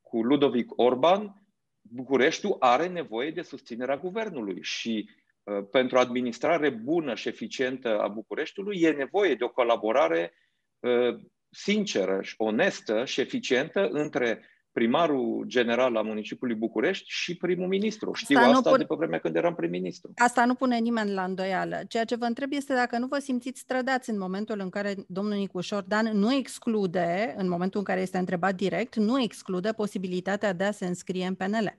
cu 0.00 0.22
Ludovic 0.22 0.72
Orban, 0.76 1.42
Bucureștiul 1.80 2.56
are 2.58 2.86
nevoie 2.86 3.30
de 3.30 3.42
susținerea 3.42 3.96
guvernului 3.96 4.62
și 4.62 5.10
uh, 5.42 5.66
pentru 5.70 5.98
administrare 5.98 6.70
bună 6.70 7.14
și 7.14 7.28
eficientă 7.28 8.00
a 8.00 8.08
Bucureștiului 8.08 8.80
e 8.80 8.90
nevoie 8.90 9.34
de 9.34 9.44
o 9.44 9.48
colaborare 9.48 10.32
uh, 10.78 11.20
sinceră, 11.50 12.20
onestă 12.36 13.04
și 13.04 13.20
eficientă 13.20 13.88
între 13.88 14.44
primarul 14.78 15.44
general 15.46 15.96
al 15.96 16.04
municipiului 16.04 16.56
București 16.56 17.04
și 17.08 17.36
primul 17.36 17.68
ministru. 17.68 18.12
Știu 18.14 18.38
asta, 18.38 18.50
asta 18.50 18.70
pun... 18.70 18.78
de 18.78 18.84
pe 18.84 18.94
vremea 18.94 19.18
când 19.18 19.36
eram 19.36 19.54
prim-ministru. 19.54 20.12
Asta 20.16 20.44
nu 20.44 20.54
pune 20.54 20.78
nimeni 20.78 21.12
la 21.12 21.24
îndoială. 21.24 21.80
Ceea 21.88 22.04
ce 22.04 22.16
vă 22.16 22.24
întreb 22.24 22.52
este 22.52 22.74
dacă 22.74 22.98
nu 22.98 23.06
vă 23.06 23.18
simțiți 23.18 23.60
strădați 23.60 24.10
în 24.10 24.18
momentul 24.18 24.60
în 24.60 24.68
care 24.68 24.94
domnul 25.06 25.34
Nicușor 25.34 25.82
Dan 25.82 26.18
nu 26.18 26.34
exclude, 26.34 27.34
în 27.36 27.48
momentul 27.48 27.78
în 27.78 27.84
care 27.84 28.00
este 28.00 28.18
întrebat 28.18 28.54
direct, 28.54 28.96
nu 28.96 29.22
exclude 29.22 29.72
posibilitatea 29.72 30.52
de 30.52 30.64
a 30.64 30.70
se 30.70 30.86
înscrie 30.86 31.26
în 31.26 31.34
PNL. 31.34 31.78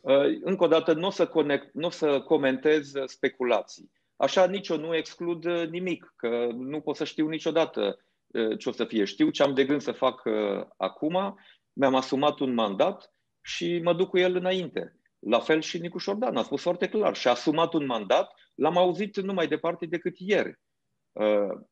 Uh, 0.00 0.38
încă 0.42 0.64
o 0.64 0.68
dată, 0.68 0.92
nu 0.92 1.06
o 1.06 1.10
să, 1.10 1.26
conect, 1.26 1.74
nu 1.74 1.86
o 1.86 1.90
să 1.90 2.20
comentez 2.20 2.92
speculații. 3.06 3.90
Așa 4.16 4.46
nici 4.46 4.68
eu 4.68 4.76
nu 4.76 4.96
exclud 4.96 5.46
nimic, 5.70 6.12
că 6.16 6.48
nu 6.56 6.80
pot 6.80 6.96
să 6.96 7.04
știu 7.04 7.28
niciodată 7.28 7.98
uh, 8.26 8.58
ce 8.58 8.68
o 8.68 8.72
să 8.72 8.84
fie. 8.84 9.04
Știu 9.04 9.30
ce 9.30 9.42
am 9.42 9.54
de 9.54 9.64
gând 9.64 9.80
să 9.80 9.92
fac 9.92 10.22
uh, 10.24 10.64
acum, 10.76 11.38
mi-am 11.72 11.94
asumat 11.94 12.38
un 12.38 12.54
mandat 12.54 13.12
și 13.40 13.80
mă 13.82 13.94
duc 13.94 14.08
cu 14.08 14.18
el 14.18 14.36
înainte. 14.36 15.00
La 15.18 15.40
fel 15.40 15.60
și 15.60 15.78
Nicu 15.78 15.98
Șordan 15.98 16.36
a 16.36 16.42
spus 16.42 16.62
foarte 16.62 16.88
clar 16.88 17.16
și 17.16 17.28
a 17.28 17.30
asumat 17.30 17.72
un 17.72 17.86
mandat, 17.86 18.32
l-am 18.54 18.76
auzit 18.76 19.20
nu 19.20 19.32
mai 19.32 19.48
departe 19.48 19.86
decât 19.86 20.18
ieri, 20.18 20.58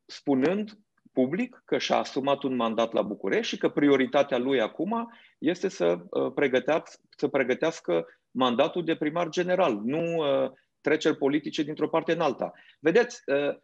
spunând 0.06 0.78
public 1.12 1.62
că 1.64 1.78
și-a 1.78 1.96
asumat 1.96 2.42
un 2.42 2.56
mandat 2.56 2.92
la 2.92 3.02
București 3.02 3.54
și 3.54 3.58
că 3.58 3.68
prioritatea 3.68 4.38
lui 4.38 4.60
acum 4.60 5.12
este 5.38 5.68
să 5.68 5.96
pregătească, 6.34 7.00
să 7.16 7.28
pregătească 7.28 8.06
mandatul 8.30 8.84
de 8.84 8.96
primar 8.96 9.28
general, 9.28 9.80
nu 9.84 10.16
uh, 10.16 10.50
treceri 10.80 11.16
politice 11.16 11.62
dintr-o 11.62 11.88
parte 11.88 12.12
în 12.12 12.20
alta. 12.20 12.52
Vedeți, 12.80 13.22
uh, 13.26 13.56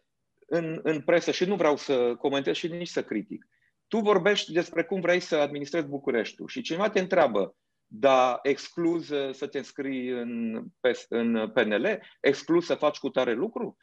în, 0.45 0.79
în 0.83 1.01
presă, 1.01 1.31
și 1.31 1.45
nu 1.45 1.55
vreau 1.55 1.77
să 1.77 2.15
comentez 2.15 2.55
și 2.55 2.67
nici 2.67 2.87
să 2.87 3.03
critic, 3.03 3.47
tu 3.87 3.99
vorbești 3.99 4.51
despre 4.51 4.83
cum 4.83 5.01
vrei 5.01 5.19
să 5.19 5.35
administrezi 5.35 5.87
Bucureștiul 5.87 6.47
și 6.47 6.61
cineva 6.61 6.89
te 6.89 6.99
întreabă, 6.99 7.55
da, 7.87 8.39
excluz 8.41 9.09
uh, 9.09 9.33
să 9.33 9.47
te 9.47 9.57
înscrii 9.57 10.09
în, 10.09 10.63
în 11.09 11.51
PNL, 11.53 12.01
excluz 12.21 12.65
să 12.65 12.75
faci 12.75 12.97
cu 12.97 13.09
tare 13.09 13.33
lucru? 13.33 13.77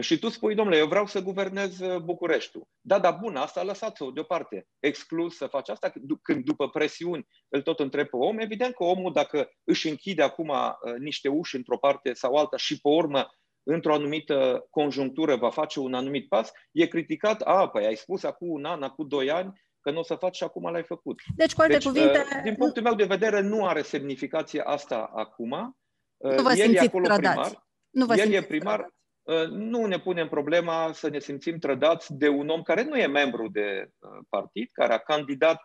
Și 0.00 0.18
tu 0.18 0.28
spui, 0.28 0.54
domnule, 0.54 0.78
eu 0.78 0.86
vreau 0.86 1.06
să 1.06 1.22
guvernez 1.22 1.80
uh, 1.80 2.00
Bucureștiul. 2.00 2.68
Da, 2.80 2.98
da, 2.98 3.10
bun, 3.10 3.36
asta 3.36 3.62
lăsați-o 3.62 4.10
deoparte. 4.10 4.66
Exclus 4.78 5.36
să 5.36 5.46
faci 5.46 5.68
asta 5.68 5.92
când 6.22 6.44
după 6.44 6.68
presiuni 6.68 7.26
îl 7.48 7.62
tot 7.62 7.80
întreb 7.80 8.06
pe 8.08 8.16
om. 8.16 8.38
Evident 8.38 8.74
că 8.74 8.84
omul, 8.84 9.12
dacă 9.12 9.48
își 9.64 9.88
închide 9.88 10.22
acum 10.22 10.48
uh, 10.48 10.94
niște 10.98 11.28
uși 11.28 11.56
într-o 11.56 11.78
parte 11.78 12.12
sau 12.12 12.34
alta 12.34 12.56
și 12.56 12.80
pe 12.80 12.88
urmă 12.88 13.26
într-o 13.64 13.94
anumită 13.94 14.66
conjunctură 14.70 15.36
va 15.36 15.50
face 15.50 15.80
un 15.80 15.94
anumit 15.94 16.28
pas, 16.28 16.52
e 16.72 16.86
criticat, 16.86 17.40
a, 17.40 17.68
păi 17.68 17.86
ai 17.86 17.96
spus 17.96 18.22
acum 18.22 18.48
un 18.50 18.64
an, 18.64 18.82
acum 18.82 19.08
doi 19.08 19.30
ani, 19.30 19.52
că 19.80 19.90
nu 19.90 19.98
o 19.98 20.02
să 20.02 20.14
faci 20.14 20.36
și 20.36 20.44
acum 20.44 20.70
l-ai 20.70 20.84
făcut. 20.84 21.20
Deci, 21.36 21.54
cu 21.54 21.60
alte 21.60 21.72
deci, 21.72 21.84
cuvinte... 21.84 22.18
Uh, 22.18 22.42
din 22.42 22.54
punctul 22.54 22.82
meu 22.82 22.94
de 22.94 23.04
vedere, 23.04 23.40
nu 23.40 23.66
are 23.66 23.82
semnificație 23.82 24.60
asta 24.60 25.10
acum. 25.14 25.76
Nu 26.16 26.42
vă 26.42 26.52
el 26.56 26.74
e 26.74 26.78
acolo 26.78 27.14
primar. 27.16 27.66
Nu 27.90 28.06
vă 28.06 28.14
el 28.16 28.32
e 28.32 28.42
primar, 28.42 28.94
Uh, 29.24 29.48
nu 29.48 29.86
ne 29.86 29.98
punem 29.98 30.28
problema 30.28 30.92
să 30.92 31.08
ne 31.08 31.18
simțim 31.18 31.58
trădați 31.58 32.14
de 32.14 32.28
un 32.28 32.48
om 32.48 32.62
care 32.62 32.84
nu 32.84 32.96
e 32.96 33.06
membru 33.06 33.48
de 33.48 33.88
uh, 33.98 34.24
partid, 34.28 34.70
care 34.72 34.92
a 34.92 34.98
candidat 34.98 35.60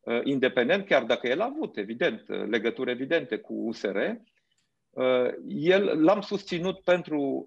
uh, 0.00 0.20
independent, 0.24 0.86
chiar 0.86 1.02
dacă 1.02 1.26
el 1.26 1.40
a 1.40 1.44
avut, 1.54 1.76
evident, 1.76 2.28
legături 2.28 2.90
evidente 2.90 3.38
cu 3.38 3.54
USR. 3.54 3.98
El 5.48 6.02
l-am 6.02 6.20
susținut 6.20 6.80
pentru 6.80 7.44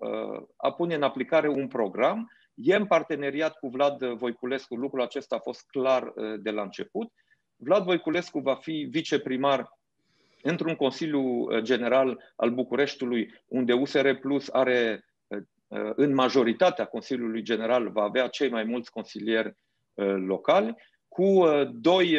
a 0.57 0.71
pune 0.71 0.95
în 0.95 1.03
aplicare 1.03 1.47
un 1.47 1.67
program. 1.67 2.31
E 2.55 2.75
în 2.75 2.85
parteneriat 2.85 3.57
cu 3.57 3.67
Vlad 3.67 4.03
Voiculescu, 4.05 4.75
lucrul 4.75 5.01
acesta 5.01 5.35
a 5.35 5.39
fost 5.39 5.65
clar 5.67 6.13
de 6.39 6.51
la 6.51 6.61
început. 6.61 7.11
Vlad 7.55 7.83
Voiculescu 7.83 8.39
va 8.39 8.55
fi 8.55 8.87
viceprimar 8.89 9.79
într-un 10.41 10.75
Consiliu 10.75 11.47
General 11.59 12.19
al 12.35 12.49
Bucureștiului, 12.49 13.33
unde 13.47 13.73
USR 13.73 14.11
Plus 14.11 14.49
are 14.49 15.03
Uh, 15.73 15.91
în 15.95 16.13
majoritatea 16.13 16.85
Consiliului 16.85 17.41
General 17.41 17.89
va 17.89 18.03
avea 18.03 18.27
cei 18.27 18.49
mai 18.49 18.63
mulți 18.63 18.91
consilieri 18.91 19.47
uh, 19.93 20.15
locali, 20.15 20.75
cu 21.07 21.23
uh, 21.23 21.69
doi 21.71 22.17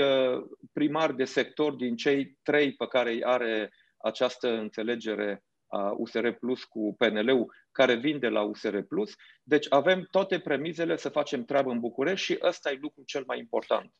primari 0.72 1.16
de 1.16 1.24
sector 1.24 1.72
din 1.72 1.96
cei 1.96 2.38
trei 2.42 2.72
pe 2.72 2.86
care 2.86 3.10
îi 3.10 3.24
are 3.24 3.72
această 4.04 4.48
înțelegere 4.48 5.44
a 5.66 5.94
USR 5.96 6.28
Plus 6.28 6.64
cu 6.64 6.94
PNL-ul, 6.98 7.54
care 7.72 7.94
vin 7.94 8.18
de 8.18 8.28
la 8.28 8.42
USR 8.42 8.78
Plus. 8.78 9.12
Deci 9.42 9.66
avem 9.68 10.08
toate 10.10 10.38
premizele 10.38 10.96
să 10.96 11.08
facem 11.08 11.44
treabă 11.44 11.70
în 11.70 11.80
București 11.80 12.24
și 12.24 12.38
ăsta 12.42 12.70
e 12.70 12.78
lucrul 12.80 13.04
cel 13.06 13.22
mai 13.26 13.38
important. 13.38 13.92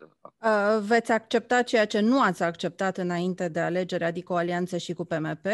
Veți 0.81 1.13
accepta 1.13 1.63
ceea 1.63 1.87
ce 1.87 2.01
nu 2.01 2.23
ați 2.23 2.43
acceptat 2.43 2.97
înainte 2.97 3.49
de 3.49 3.61
alegere, 3.61 4.05
adică 4.05 4.33
o 4.33 4.37
alianță 4.37 4.77
și 4.77 4.93
cu 4.93 5.05
PMP? 5.05 5.47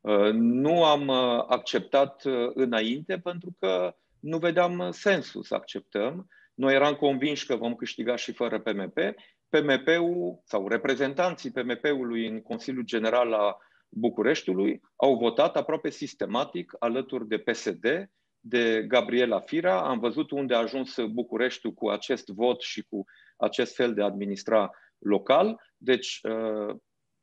Uh, 0.00 0.32
nu 0.32 0.84
am 0.84 1.08
uh, 1.08 1.44
acceptat 1.46 2.24
uh, 2.24 2.50
înainte 2.54 3.18
pentru 3.18 3.56
că 3.58 3.96
nu 4.20 4.38
vedeam 4.38 4.90
sensul 4.90 5.42
să 5.42 5.54
acceptăm. 5.54 6.26
Noi 6.54 6.74
eram 6.74 6.94
convinși 6.94 7.46
că 7.46 7.56
vom 7.56 7.74
câștiga 7.74 8.16
și 8.16 8.32
fără 8.32 8.60
PMP. 8.60 8.98
PMP-ul 9.48 10.40
sau 10.44 10.68
reprezentanții 10.68 11.50
PMP-ului 11.50 12.26
în 12.26 12.42
Consiliul 12.42 12.84
General 12.84 13.32
a 13.32 13.56
Bucureștiului 13.88 14.80
au 14.96 15.16
votat 15.16 15.56
aproape 15.56 15.90
sistematic 15.90 16.72
alături 16.78 17.28
de 17.28 17.38
PSD, 17.38 18.10
de 18.40 18.84
Gabriela 18.88 19.40
Fira. 19.40 19.82
Am 19.82 19.98
văzut 19.98 20.30
unde 20.30 20.54
a 20.54 20.58
ajuns 20.58 20.96
Bucureștiul 21.12 21.72
cu 21.72 21.88
acest 21.88 22.28
vot 22.28 22.60
și 22.60 22.82
cu 22.82 23.04
acest 23.36 23.74
fel 23.74 23.94
de 23.94 24.02
administra 24.02 24.70
local. 24.98 25.60
Deci 25.76 26.20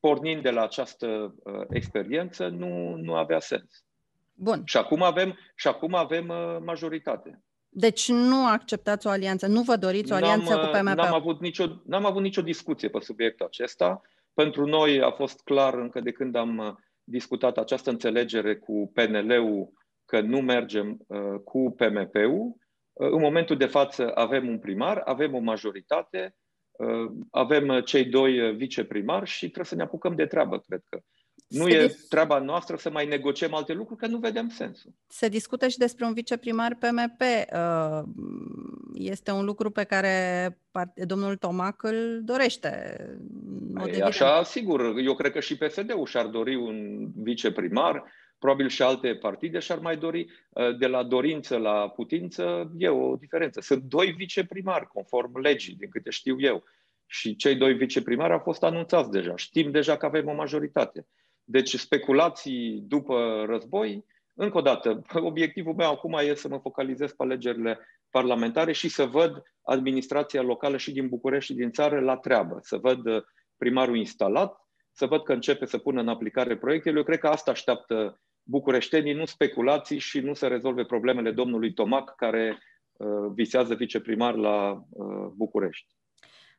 pornind 0.08 0.42
de 0.42 0.52
la 0.52 0.62
această 0.64 1.36
uh, 1.44 1.66
experiență, 1.70 2.48
nu, 2.48 2.96
nu 2.96 3.16
avea 3.16 3.40
sens. 3.40 3.84
Bun. 4.34 4.62
Și 4.66 4.78
acum 4.78 5.02
avem, 5.02 5.38
și 5.56 5.68
acum 5.68 5.94
avem 5.94 6.28
uh, 6.28 6.58
majoritate. 6.66 7.44
Deci 7.74 8.10
nu 8.10 8.48
acceptați 8.48 9.08
o 9.08 9.10
alianță, 9.10 9.48
nu 9.48 9.62
vă 9.62 9.76
doriți 9.76 10.12
o 10.12 10.16
alianță 10.16 10.58
cu 10.58 10.66
uh, 10.66 10.72
PMP? 10.72 10.96
N-am 10.96 11.14
avut, 11.14 11.40
nicio, 11.40 11.66
n-am 11.86 12.06
avut 12.06 12.22
nicio 12.22 12.42
discuție 12.42 12.90
pe 12.90 13.00
subiectul 13.00 13.46
acesta. 13.46 14.02
Pentru 14.34 14.66
noi 14.66 15.02
a 15.02 15.12
fost 15.12 15.42
clar 15.42 15.74
încă 15.74 16.00
de 16.00 16.12
când 16.12 16.36
am 16.36 16.58
uh, 16.58 16.74
discutat 17.04 17.58
această 17.58 17.90
înțelegere 17.90 18.56
cu 18.56 18.92
PNL-ul 18.94 19.72
că 20.06 20.22
nu 20.22 20.42
mergem 20.42 20.98
uh, 21.08 21.40
cu 21.44 21.76
PMP-ul. 21.78 22.56
Uh, 22.94 23.12
în 23.12 23.20
momentul 23.20 23.58
de 23.58 23.66
față 23.66 24.12
avem 24.16 24.48
un 24.48 24.60
primar, 24.60 24.98
avem 24.98 25.36
o 25.36 25.40
majoritate, 25.40 26.36
Uh, 26.74 27.12
avem 27.32 27.68
uh, 27.68 27.84
cei 27.84 28.06
doi 28.06 28.40
uh, 28.40 28.56
viceprimari 28.56 29.30
și 29.30 29.46
trebuie 29.46 29.66
să 29.66 29.76
ne 29.76 29.82
apucăm 29.82 30.16
de 30.16 30.26
treabă, 30.26 30.60
cred 30.60 30.82
că. 30.90 31.00
Nu 31.48 31.64
Se 31.68 31.76
e 31.76 31.88
dis- 31.88 32.08
treaba 32.08 32.40
noastră 32.40 32.76
să 32.76 32.90
mai 32.90 33.08
negociem 33.08 33.54
alte 33.54 33.74
lucruri, 33.74 34.00
că 34.00 34.08
nu 34.08 34.18
vedem 34.18 34.50
sensul. 34.50 34.92
Se 35.08 35.28
discută 35.28 35.68
și 35.68 35.78
despre 35.78 36.06
un 36.06 36.14
viceprimar 36.14 36.76
PMP. 36.76 37.22
Este 38.94 39.32
un 39.32 39.46
lucru 39.46 39.70
pe 39.72 39.84
care 39.84 40.58
domnul 40.96 41.36
Tomac 41.36 41.84
îl 41.84 42.22
dorește. 42.24 42.98
Ei, 43.86 44.02
așa, 44.02 44.44
sigur. 44.44 44.98
Eu 44.98 45.16
cred 45.16 45.32
că 45.32 45.40
și 45.40 45.58
PSD-ul 45.58 46.06
și-ar 46.06 46.26
dori 46.26 46.56
un 46.56 47.08
viceprimar 47.16 48.04
probabil 48.40 48.68
și 48.68 48.82
alte 48.82 49.16
partide 49.16 49.60
și-ar 49.60 49.80
mai 49.80 49.98
dori. 49.98 50.28
Uh, 50.50 50.78
de 50.78 50.88
la 50.88 51.04
dorință 51.04 51.58
la 51.58 51.90
putință 51.90 52.72
e 52.78 52.90
o 52.90 53.16
diferență. 53.16 53.62
Sunt 53.62 53.84
doi 53.84 54.12
viceprimari, 54.12 54.88
conform 54.88 55.40
legii, 55.40 55.76
din 55.76 55.90
câte 55.90 56.10
știu 56.10 56.40
eu. 56.40 56.64
Și 57.06 57.36
cei 57.36 57.56
doi 57.56 57.74
viceprimari 57.74 58.34
au 58.34 58.40
fost 58.40 58.64
anunțați 58.64 59.12
deja. 59.12 59.36
Știm 59.36 59.72
deja 59.72 59.98
că 59.98 60.06
avem 60.06 60.28
o 60.28 60.34
majoritate. 60.34 61.08
Deci 61.44 61.76
speculații 61.76 62.84
după 62.88 63.44
război, 63.48 64.06
încă 64.34 64.58
o 64.58 64.62
dată, 64.62 65.02
obiectivul 65.32 65.74
meu 65.76 65.92
acum 65.92 66.14
e 66.14 66.34
să 66.34 66.48
mă 66.48 66.58
focalizez 66.58 67.12
pe 67.12 67.24
alegerile 67.24 67.80
parlamentare 68.10 68.72
și 68.72 68.90
să 68.90 69.06
văd 69.06 69.44
administrația 69.62 70.42
locală 70.42 70.78
și 70.78 70.92
din 70.92 71.08
București 71.08 71.52
și 71.52 71.58
din 71.58 71.72
țară 71.72 72.00
la 72.00 72.18
treabă, 72.18 72.58
să 72.62 72.78
văd 72.78 73.06
uh, 73.06 73.24
primarul 73.58 73.98
instalat, 73.98 74.58
să 74.92 75.06
văd 75.06 75.24
că 75.24 75.34
începe 75.34 75.66
să 75.66 75.78
pună 75.78 76.02
în 76.02 76.08
aplicare 76.08 76.58
proiectele. 76.58 76.98
Eu 76.98 77.04
cred 77.04 77.20
că 77.20 77.28
asta 77.28 77.52
așteaptă 77.52 78.22
bucureștenii, 78.44 79.14
nu 79.14 79.26
speculații 79.26 80.00
și 80.00 80.20
nu 80.20 80.34
să 80.34 80.48
rezolve 80.48 80.86
problemele 80.86 81.32
domnului 81.32 81.74
Tomac, 81.74 82.16
care 82.16 82.58
uh, 82.92 83.32
visează 83.34 83.76
viceprimar 83.76 84.36
la 84.36 84.84
uh, 84.90 85.32
București. 85.36 85.96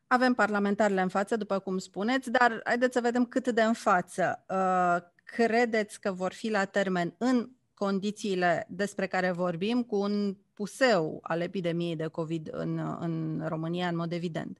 Avem 0.06 0.34
parlamentarele 0.34 1.00
în 1.00 1.08
față, 1.08 1.36
după 1.36 1.58
cum 1.58 1.78
spuneți, 1.78 2.30
dar 2.30 2.60
haideți 2.64 2.92
să 2.92 3.00
vedem 3.00 3.24
cât 3.24 3.48
de 3.48 3.62
în 3.62 3.72
față. 3.72 4.44
Uh, 4.48 4.96
credeți 5.24 6.00
că 6.00 6.12
vor 6.12 6.32
fi 6.32 6.50
la 6.50 6.64
termen 6.64 7.14
în 7.18 7.48
condițiile 7.74 8.66
despre 8.68 9.06
care 9.06 9.30
vorbim, 9.30 9.82
cu 9.82 9.96
un 9.96 10.36
puseu 10.54 11.18
al 11.22 11.40
epidemiei 11.40 11.96
de 11.96 12.06
COVID 12.06 12.48
în, 12.52 12.96
în 13.00 13.44
România, 13.48 13.88
în 13.88 13.96
mod 13.96 14.12
evident? 14.12 14.58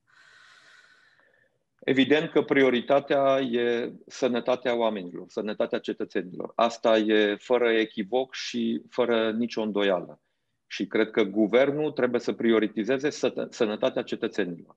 Evident 1.85 2.31
că 2.31 2.43
prioritatea 2.43 3.41
e 3.41 3.93
sănătatea 4.07 4.77
oamenilor, 4.77 5.25
sănătatea 5.29 5.79
cetățenilor. 5.79 6.53
Asta 6.55 6.99
e 6.99 7.37
fără 7.37 7.71
echivoc 7.71 8.35
și 8.35 8.83
fără 8.91 9.31
nicio 9.31 9.63
îndoială. 9.63 10.21
Și 10.67 10.87
cred 10.87 11.11
că 11.11 11.23
guvernul 11.23 11.91
trebuie 11.91 12.21
să 12.21 12.33
prioritizeze 12.33 13.11
sănătatea 13.51 14.03
cetățenilor. 14.03 14.77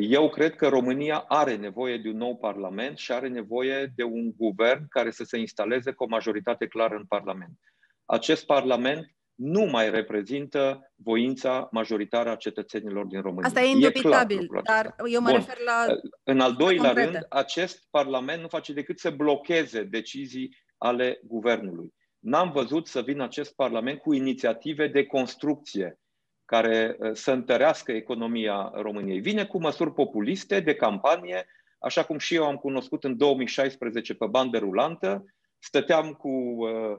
Eu 0.00 0.28
cred 0.28 0.54
că 0.54 0.68
România 0.68 1.24
are 1.28 1.56
nevoie 1.56 1.96
de 1.96 2.08
un 2.08 2.16
nou 2.16 2.36
Parlament 2.36 2.98
și 2.98 3.12
are 3.12 3.28
nevoie 3.28 3.92
de 3.94 4.02
un 4.02 4.32
guvern 4.36 4.88
care 4.88 5.10
să 5.10 5.24
se 5.24 5.38
instaleze 5.38 5.92
cu 5.92 6.04
o 6.04 6.08
majoritate 6.08 6.66
clară 6.66 6.96
în 6.96 7.04
Parlament. 7.04 7.58
Acest 8.04 8.46
Parlament 8.46 9.14
nu 9.34 9.64
mai 9.64 9.90
reprezintă 9.90 10.92
voința 10.94 11.68
majoritară 11.70 12.30
a 12.30 12.36
cetățenilor 12.36 13.06
din 13.06 13.20
România. 13.20 13.46
Asta 13.46 13.60
e 13.60 13.70
indubitabil, 13.70 14.42
e 14.42 14.60
dar 14.64 14.94
eu 15.12 15.20
mă 15.20 15.28
Bun. 15.28 15.36
refer 15.36 15.58
la. 15.64 15.86
În 16.22 16.40
al 16.40 16.54
doilea 16.54 16.92
rând, 16.92 17.26
acest 17.28 17.86
Parlament 17.90 18.40
nu 18.40 18.48
face 18.48 18.72
decât 18.72 18.98
să 18.98 19.10
blocheze 19.10 19.82
decizii 19.82 20.56
ale 20.78 21.20
guvernului. 21.22 21.94
N-am 22.18 22.52
văzut 22.52 22.86
să 22.86 23.00
vină 23.00 23.24
acest 23.24 23.54
Parlament 23.54 24.00
cu 24.00 24.14
inițiative 24.14 24.88
de 24.88 25.04
construcție 25.04 25.98
care 26.44 26.96
uh, 26.98 27.10
să 27.12 27.32
întărească 27.32 27.92
economia 27.92 28.72
României. 28.74 29.20
Vine 29.20 29.44
cu 29.44 29.60
măsuri 29.60 29.92
populiste 29.92 30.60
de 30.60 30.74
campanie, 30.74 31.46
așa 31.78 32.04
cum 32.04 32.18
și 32.18 32.34
eu 32.34 32.44
am 32.44 32.56
cunoscut 32.56 33.04
în 33.04 33.16
2016 33.16 34.14
pe 34.14 34.26
bandă 34.26 34.58
rulantă. 34.58 35.24
Stăteam 35.58 36.12
cu 36.12 36.28
uh, 36.28 36.98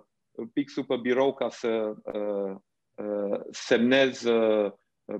pixul 0.53 0.83
pe 0.83 0.95
birou 0.95 1.33
ca 1.33 1.49
să 1.49 1.93
uh, 2.03 2.55
uh, 2.95 3.39
semnez 3.51 4.23
uh, 4.23 4.71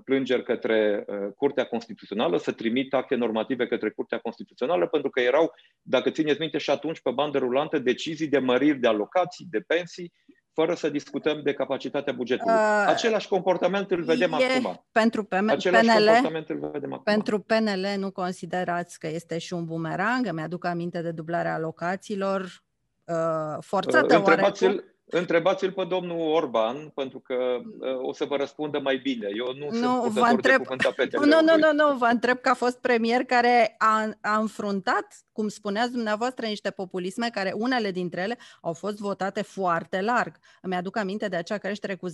plângeri 0.04 0.44
către 0.44 1.06
uh, 1.08 1.34
Curtea 1.36 1.66
Constituțională, 1.66 2.38
să 2.38 2.52
trimit 2.52 2.94
acte 2.94 3.16
normative 3.16 3.68
către 3.68 3.90
Curtea 3.90 4.18
Constituțională, 4.18 4.88
pentru 4.88 5.10
că 5.10 5.22
erau, 5.22 5.54
dacă 5.82 6.10
țineți 6.10 6.40
minte 6.40 6.58
și 6.58 6.70
atunci, 6.70 7.02
pe 7.02 7.12
bandă 7.12 7.38
rulantă, 7.38 7.80
decizii 7.80 8.28
de 8.28 8.40
măriri 8.40 8.80
de 8.80 8.88
alocații, 8.88 9.48
de 9.50 9.60
pensii, 9.60 10.14
fără 10.56 10.74
să 10.74 10.90
discutăm 10.90 11.42
de 11.44 11.54
capacitatea 11.54 12.14
bugetului. 12.14 12.54
Uh, 12.54 12.86
Același 12.88 13.28
comportament 13.28 13.92
îl 13.92 14.04
vedem 14.04 14.32
e, 14.32 14.36
acum. 14.36 14.86
Pentru 14.92 15.24
PNL, 15.24 15.48
comportament 15.48 16.50
îl 16.50 16.70
vedem 16.72 16.94
acum. 16.94 17.04
Pentru 17.04 17.40
PNL 17.40 17.88
nu 17.98 18.12
considerați 18.12 19.00
că 19.00 19.08
este 19.08 19.38
și 19.38 19.54
un 19.54 19.66
bumerang? 19.66 20.26
Îmi 20.26 20.42
aduc 20.42 20.66
aminte 20.66 21.02
de 21.02 21.12
dublarea 21.12 21.54
alocațiilor 21.54 22.64
uh, 23.04 23.58
forțată 23.60 24.18
uh, 24.18 24.24
oarecum? 24.26 24.84
Întrebați-l 25.10 25.72
pe 25.72 25.86
domnul 25.90 26.20
Orban, 26.20 26.92
pentru 26.96 27.20
că 27.20 27.34
uh, 27.80 27.98
o 28.02 28.14
să 28.14 28.26
vă 28.26 28.36
răspundă 28.36 28.80
mai 28.80 28.98
bine. 28.98 29.28
Eu 29.36 29.54
nu, 29.58 29.66
nu 29.66 30.02
sunt 30.02 30.14
vă 30.14 30.28
întreb... 30.30 30.62
de 30.96 31.18
Nu, 31.18 31.26
nu, 31.26 31.42
nu, 31.42 31.58
nu, 31.58 31.74
nu, 31.74 31.98
vă 31.98 32.06
întreb 32.06 32.38
că 32.38 32.50
a 32.50 32.54
fost 32.54 32.80
premier 32.80 33.24
care 33.24 33.76
a, 33.78 34.10
a 34.22 34.38
înfruntat, 34.38 35.08
cum 35.32 35.48
spuneați 35.48 35.92
dumneavoastră, 35.92 36.46
niște 36.46 36.70
populisme 36.70 37.30
care 37.30 37.52
unele 37.56 37.92
dintre 37.92 38.22
ele 38.22 38.38
au 38.62 38.74
fost 38.74 38.98
votate 38.98 39.42
foarte 39.42 40.02
larg. 40.02 40.36
Îmi 40.62 40.76
aduc 40.76 40.98
aminte 40.98 41.28
de 41.28 41.36
acea 41.36 41.58
creștere 41.58 41.96
cu 41.96 42.10
10% 42.10 42.14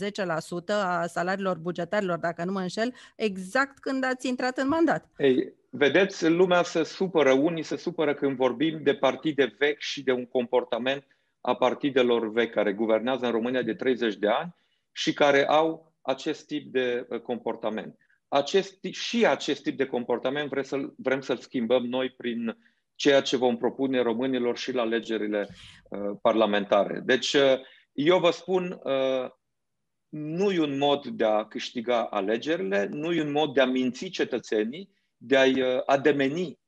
a 0.68 1.06
salariilor 1.08 1.58
bugetarilor, 1.58 2.18
dacă 2.18 2.44
nu 2.44 2.52
mă 2.52 2.60
înșel, 2.60 2.94
exact 3.16 3.80
când 3.80 4.04
ați 4.04 4.28
intrat 4.28 4.58
în 4.58 4.68
mandat. 4.68 5.10
Ei, 5.18 5.54
vedeți, 5.70 6.28
lumea 6.28 6.64
se 6.64 6.84
supără, 6.84 7.32
unii 7.32 7.64
se 7.64 7.78
supără 7.78 8.14
când 8.14 8.36
vorbim 8.36 8.80
de 8.84 8.94
partide 8.94 9.56
vechi 9.58 9.80
și 9.80 10.04
de 10.04 10.12
un 10.12 10.26
comportament 10.26 11.06
a 11.42 11.56
partidelor 11.56 12.32
vechi 12.32 12.54
care 12.54 12.74
guvernează 12.74 13.26
în 13.26 13.32
România 13.32 13.62
de 13.62 13.74
30 13.74 14.16
de 14.16 14.28
ani 14.28 14.56
și 14.92 15.14
care 15.14 15.48
au 15.48 15.94
acest 16.02 16.46
tip 16.46 16.72
de 16.72 17.08
uh, 17.10 17.20
comportament. 17.20 17.98
Acest, 18.28 18.84
și 18.92 19.26
acest 19.26 19.64
tip 19.64 19.78
de 19.78 19.86
comportament 19.86 20.50
vrem 20.50 20.64
să-l, 20.64 20.94
vrem 20.98 21.22
să-l 21.22 21.38
schimbăm 21.38 21.86
noi 21.86 22.10
prin 22.10 22.58
ceea 22.96 23.22
ce 23.22 23.38
vom 23.38 23.58
propune 23.58 24.02
românilor 24.02 24.58
și 24.58 24.74
la 24.74 24.82
alegerile 24.82 25.48
uh, 25.90 26.18
parlamentare. 26.22 27.02
Deci, 27.06 27.34
uh, 27.34 27.60
eu 27.92 28.20
vă 28.20 28.32
spun, 28.32 28.80
uh, 28.84 29.30
nu 30.10 30.52
e 30.52 30.60
un 30.60 30.78
mod 30.78 31.08
de 31.08 31.26
a 31.26 31.46
câștiga 31.46 32.04
alegerile, 32.04 32.88
nu 32.92 33.12
e 33.12 33.22
un 33.22 33.32
mod 33.32 33.54
de 33.54 33.62
a 33.62 33.66
minți 33.66 34.08
cetățenii, 34.08 34.90
de 35.18 35.38
a-i 35.38 35.62
uh, 35.62 35.82
ademeni 35.86 36.44
Uh, 36.44 36.61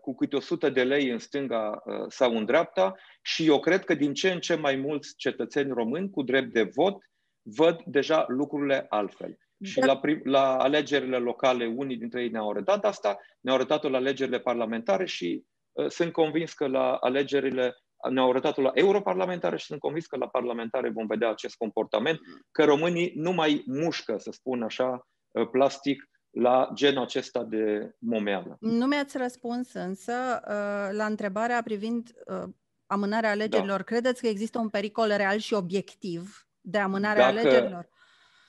cu 0.00 0.14
câte 0.14 0.36
100 0.36 0.70
de 0.70 0.82
lei 0.82 1.10
în 1.10 1.18
stânga 1.18 1.82
uh, 1.84 2.04
sau 2.08 2.36
în 2.36 2.44
dreapta 2.44 2.94
și 3.22 3.46
eu 3.46 3.60
cred 3.60 3.84
că 3.84 3.94
din 3.94 4.14
ce 4.14 4.30
în 4.30 4.40
ce 4.40 4.54
mai 4.54 4.76
mulți 4.76 5.14
cetățeni 5.16 5.72
români 5.72 6.10
cu 6.10 6.22
drept 6.22 6.52
de 6.52 6.62
vot 6.62 6.96
văd 7.42 7.82
deja 7.84 8.24
lucrurile 8.28 8.86
altfel. 8.88 9.38
Da. 9.56 9.68
Și 9.68 9.80
la, 9.80 9.98
prim, 9.98 10.20
la 10.24 10.56
alegerile 10.56 11.16
locale, 11.16 11.66
unii 11.66 11.96
dintre 11.96 12.22
ei 12.22 12.28
ne-au 12.28 12.50
arătat 12.50 12.84
asta, 12.84 13.18
ne-au 13.40 13.56
arătat-o 13.56 13.88
la 13.88 13.96
alegerile 13.96 14.40
parlamentare 14.40 15.06
și 15.06 15.44
uh, 15.72 15.88
sunt 15.88 16.12
convins 16.12 16.52
că 16.52 16.66
la 16.66 16.94
alegerile 16.94 17.76
ne-au 18.10 18.30
arătat 18.30 18.56
la 18.56 18.70
europarlamentare 18.74 19.56
și 19.56 19.66
sunt 19.66 19.80
convins 19.80 20.06
că 20.06 20.16
la 20.16 20.28
parlamentare 20.28 20.90
vom 20.90 21.06
vedea 21.06 21.30
acest 21.30 21.56
comportament, 21.56 22.20
că 22.50 22.64
românii 22.64 23.12
nu 23.14 23.32
mai 23.32 23.62
mușcă, 23.66 24.18
să 24.18 24.30
spun 24.30 24.62
așa, 24.62 25.08
uh, 25.30 25.48
plastic 25.50 26.08
la 26.34 26.70
genul 26.74 27.02
acesta 27.02 27.42
de 27.42 27.94
momeală. 27.98 28.56
Nu 28.60 28.86
mi-ați 28.86 29.16
răspuns 29.18 29.72
însă 29.72 30.12
uh, 30.48 30.96
la 30.96 31.04
întrebarea 31.04 31.62
privind 31.62 32.14
uh, 32.26 32.48
amânarea 32.86 33.30
alegerilor. 33.30 33.76
Da. 33.76 33.82
Credeți 33.82 34.20
că 34.20 34.26
există 34.26 34.58
un 34.58 34.68
pericol 34.68 35.12
real 35.16 35.38
și 35.38 35.54
obiectiv 35.54 36.46
de 36.60 36.78
amânare 36.78 37.20
a 37.20 37.26
alegerilor? 37.26 37.88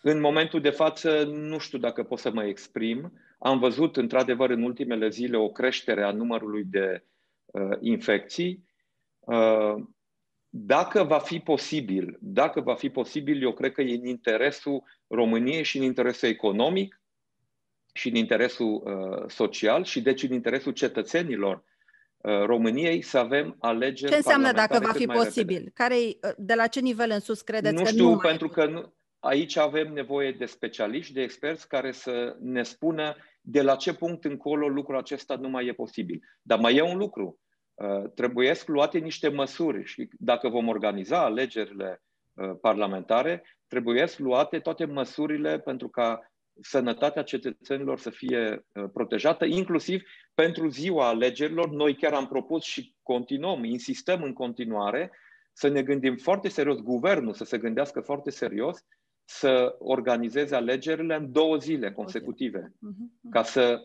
În 0.01 0.19
momentul 0.19 0.61
de 0.61 0.69
față 0.69 1.23
nu 1.23 1.57
știu 1.57 1.77
dacă 1.77 2.03
pot 2.03 2.19
să 2.19 2.31
mă 2.31 2.43
exprim. 2.43 3.13
Am 3.39 3.59
văzut 3.59 3.97
într-adevăr 3.97 4.49
în 4.49 4.63
ultimele 4.63 5.09
zile 5.09 5.37
o 5.37 5.49
creștere 5.49 6.03
a 6.03 6.11
numărului 6.11 6.63
de 6.63 7.03
uh, 7.45 7.77
infecții. 7.79 8.63
Uh, 9.19 9.75
dacă 10.49 11.03
va 11.03 11.19
fi 11.19 11.39
posibil, 11.39 12.17
dacă 12.21 12.61
va 12.61 12.75
fi 12.75 12.89
posibil, 12.89 13.41
eu 13.41 13.53
cred 13.53 13.71
că 13.71 13.81
e 13.81 13.95
în 13.95 14.05
interesul 14.05 14.83
României 15.07 15.63
și 15.63 15.77
în 15.77 15.83
interesul 15.83 16.29
economic 16.29 16.99
și 17.97 18.09
în 18.09 18.15
interesul 18.15 18.83
uh, 18.85 19.29
social 19.29 19.83
și 19.83 20.01
deci 20.01 20.23
în 20.23 20.31
interesul 20.31 20.71
cetățenilor 20.71 21.63
uh, 22.17 22.43
României 22.45 23.01
să 23.01 23.17
avem 23.17 23.55
alegeri 23.59 24.11
Ce 24.11 24.17
înseamnă 24.17 24.51
dacă 24.51 24.79
va 24.83 24.91
fi 24.91 25.05
posibil? 25.05 25.71
Care, 25.73 25.95
uh, 25.95 26.31
de 26.37 26.53
la 26.53 26.67
ce 26.67 26.79
nivel 26.79 27.09
în 27.11 27.19
sus 27.19 27.41
credeți 27.41 27.75
nu 27.75 27.83
că 27.83 27.89
știu, 27.89 28.09
nu 28.09 28.17
pentru 28.17 28.47
că 28.47 28.65
nu, 28.65 28.93
aici 29.19 29.57
avem 29.57 29.93
nevoie 29.93 30.31
de 30.31 30.45
specialiști, 30.45 31.13
de 31.13 31.21
experți 31.21 31.67
care 31.67 31.91
să 31.91 32.35
ne 32.39 32.63
spună 32.63 33.15
de 33.41 33.61
la 33.61 33.75
ce 33.75 33.93
punct 33.93 34.25
încolo 34.25 34.67
lucrul 34.67 34.97
acesta 34.97 35.35
nu 35.35 35.49
mai 35.49 35.65
e 35.65 35.73
posibil. 35.73 36.21
Dar 36.41 36.59
mai 36.59 36.75
e 36.75 36.81
un 36.81 36.97
lucru. 36.97 37.39
Uh, 37.73 38.09
trebuie 38.15 38.55
luate 38.65 38.97
niște 38.97 39.29
măsuri 39.29 39.83
și 39.83 40.09
dacă 40.19 40.49
vom 40.49 40.67
organiza 40.67 41.23
alegerile 41.23 42.03
uh, 42.33 42.51
parlamentare, 42.61 43.43
trebuie 43.67 44.05
luate 44.17 44.59
toate 44.59 44.85
măsurile 44.85 45.59
pentru 45.59 45.89
ca 45.89 46.29
sănătatea 46.61 47.23
cetățenilor 47.23 47.99
să 47.99 48.09
fie 48.09 48.65
uh, 48.73 48.89
protejată, 48.93 49.45
inclusiv 49.45 50.03
pentru 50.33 50.67
ziua 50.67 51.07
alegerilor. 51.07 51.69
Noi 51.69 51.95
chiar 51.95 52.13
am 52.13 52.27
propus 52.27 52.63
și 52.63 52.95
continuăm, 53.03 53.63
insistăm 53.63 54.23
în 54.23 54.33
continuare 54.33 55.11
să 55.53 55.67
ne 55.67 55.83
gândim 55.83 56.15
foarte 56.15 56.49
serios, 56.49 56.77
guvernul 56.77 57.33
să 57.33 57.43
se 57.43 57.57
gândească 57.57 58.01
foarte 58.01 58.29
serios 58.29 58.85
să 59.25 59.75
organizeze 59.79 60.55
alegerile 60.55 61.15
în 61.15 61.31
două 61.31 61.57
zile 61.57 61.91
consecutive, 61.91 62.73
mhm. 62.79 63.29
ca 63.29 63.43
să 63.43 63.81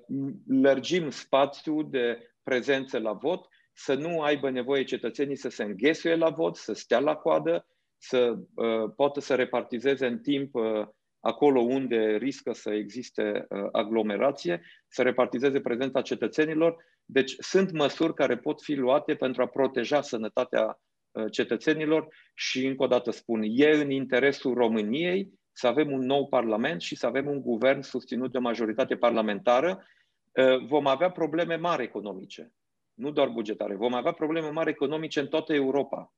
lărgim 0.46 1.10
spațiul 1.10 1.90
de 1.90 2.32
prezență 2.42 2.98
la 2.98 3.12
vot, 3.12 3.48
să 3.72 3.94
nu 3.94 4.20
aibă 4.20 4.50
nevoie 4.50 4.84
cetățenii 4.84 5.36
să 5.36 5.48
se 5.48 5.62
înghesuie 5.62 6.14
la 6.14 6.30
vot, 6.30 6.56
să 6.56 6.72
stea 6.72 6.98
la 6.98 7.14
coadă, 7.14 7.66
să 7.96 8.38
uh, 8.54 8.92
poată 8.96 9.20
să 9.20 9.34
repartizeze 9.34 10.06
în 10.06 10.18
timp 10.18 10.54
uh, 10.54 10.86
acolo 11.20 11.60
unde 11.60 12.16
riscă 12.16 12.52
să 12.52 12.70
existe 12.70 13.46
uh, 13.48 13.68
aglomerație, 13.72 14.62
să 14.88 15.02
repartizeze 15.02 15.60
prezența 15.60 16.02
cetățenilor. 16.02 16.84
Deci 17.04 17.34
sunt 17.38 17.70
măsuri 17.72 18.14
care 18.14 18.36
pot 18.36 18.62
fi 18.62 18.74
luate 18.74 19.14
pentru 19.14 19.42
a 19.42 19.46
proteja 19.46 20.00
sănătatea 20.00 20.80
uh, 21.10 21.30
cetățenilor 21.30 22.08
și, 22.34 22.66
încă 22.66 22.82
o 22.82 22.86
dată 22.86 23.10
spun, 23.10 23.42
e 23.44 23.70
în 23.70 23.90
interesul 23.90 24.54
României 24.54 25.38
să 25.52 25.66
avem 25.66 25.92
un 25.92 26.00
nou 26.00 26.28
Parlament 26.28 26.80
și 26.80 26.96
să 26.96 27.06
avem 27.06 27.26
un 27.26 27.40
guvern 27.40 27.80
susținut 27.80 28.32
de 28.32 28.38
o 28.38 28.40
majoritate 28.40 28.96
parlamentară. 28.96 29.86
Uh, 30.32 30.66
vom 30.66 30.86
avea 30.86 31.10
probleme 31.10 31.56
mari 31.56 31.82
economice, 31.82 32.52
nu 32.94 33.10
doar 33.10 33.28
bugetare, 33.28 33.74
vom 33.74 33.94
avea 33.94 34.12
probleme 34.12 34.48
mari 34.48 34.70
economice 34.70 35.20
în 35.20 35.26
toată 35.26 35.54
Europa 35.54 36.12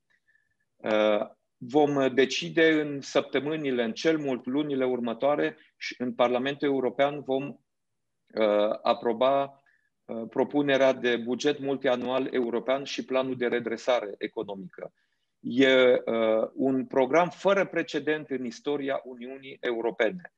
vom 1.65 2.15
decide 2.15 2.81
în 2.81 3.01
săptămânile, 3.01 3.85
în 3.85 3.93
cel 3.93 4.19
mult 4.19 4.47
lunile 4.47 4.85
următoare 4.85 5.57
și 5.77 5.95
în 5.99 6.15
Parlamentul 6.15 6.69
European 6.69 7.21
vom 7.21 7.49
uh, 7.49 8.79
aproba 8.83 9.63
uh, 10.05 10.23
propunerea 10.29 10.93
de 10.93 11.17
buget 11.17 11.59
multianual 11.59 12.29
european 12.31 12.85
și 12.85 13.05
planul 13.05 13.37
de 13.37 13.47
redresare 13.47 14.15
economică. 14.19 14.93
E 15.41 15.93
uh, 15.93 16.49
un 16.55 16.87
program 16.87 17.29
fără 17.29 17.67
precedent 17.67 18.31
în 18.31 18.45
istoria 18.45 19.01
Uniunii 19.05 19.57
Europene. 19.61 20.35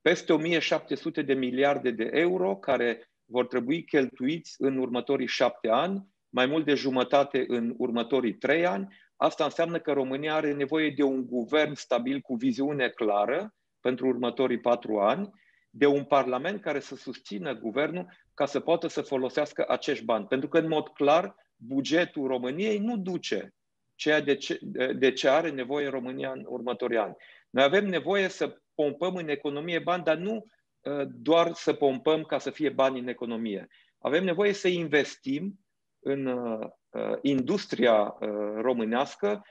Peste 0.00 0.32
1700 0.32 1.22
de 1.22 1.34
miliarde 1.34 1.90
de 1.90 2.10
euro 2.12 2.56
care 2.56 3.10
vor 3.24 3.46
trebui 3.46 3.84
cheltuiți 3.84 4.54
în 4.58 4.76
următorii 4.76 5.26
șapte 5.26 5.68
ani, 5.68 6.06
mai 6.28 6.46
mult 6.46 6.64
de 6.64 6.74
jumătate 6.74 7.44
în 7.48 7.74
următorii 7.76 8.34
trei 8.34 8.66
ani, 8.66 8.88
Asta 9.20 9.44
înseamnă 9.44 9.78
că 9.78 9.92
România 9.92 10.34
are 10.34 10.52
nevoie 10.52 10.90
de 10.90 11.02
un 11.02 11.26
guvern 11.26 11.74
stabil 11.74 12.20
cu 12.20 12.34
viziune 12.34 12.88
clară 12.88 13.54
pentru 13.80 14.06
următorii 14.06 14.60
patru 14.60 14.98
ani, 14.98 15.30
de 15.70 15.86
un 15.86 16.04
parlament 16.04 16.60
care 16.60 16.80
să 16.80 16.96
susțină 16.96 17.54
guvernul 17.54 18.06
ca 18.34 18.46
să 18.46 18.60
poată 18.60 18.86
să 18.86 19.02
folosească 19.02 19.64
acești 19.68 20.04
bani. 20.04 20.26
Pentru 20.26 20.48
că, 20.48 20.58
în 20.58 20.68
mod 20.68 20.88
clar, 20.88 21.34
bugetul 21.56 22.26
României 22.26 22.78
nu 22.78 22.96
duce 22.96 23.54
ceea 23.94 24.20
de 24.20 24.34
ce, 24.34 24.58
de 24.96 25.12
ce 25.12 25.28
are 25.28 25.50
nevoie 25.50 25.88
România 25.88 26.30
în 26.30 26.44
următorii 26.48 26.98
ani. 26.98 27.16
Noi 27.50 27.64
avem 27.64 27.86
nevoie 27.86 28.28
să 28.28 28.60
pompăm 28.74 29.14
în 29.14 29.28
economie 29.28 29.78
bani, 29.78 30.04
dar 30.04 30.16
nu 30.16 30.44
uh, 30.80 31.06
doar 31.06 31.52
să 31.52 31.72
pompăm 31.72 32.22
ca 32.22 32.38
să 32.38 32.50
fie 32.50 32.68
bani 32.68 32.98
în 32.98 33.08
economie. 33.08 33.68
Avem 33.98 34.24
nevoie 34.24 34.52
să 34.52 34.68
investim 34.68 35.58
în 36.00 36.26
uh, 36.26 36.66
uh, 36.88 37.18
industria 37.22 38.16
românească, 38.60 39.42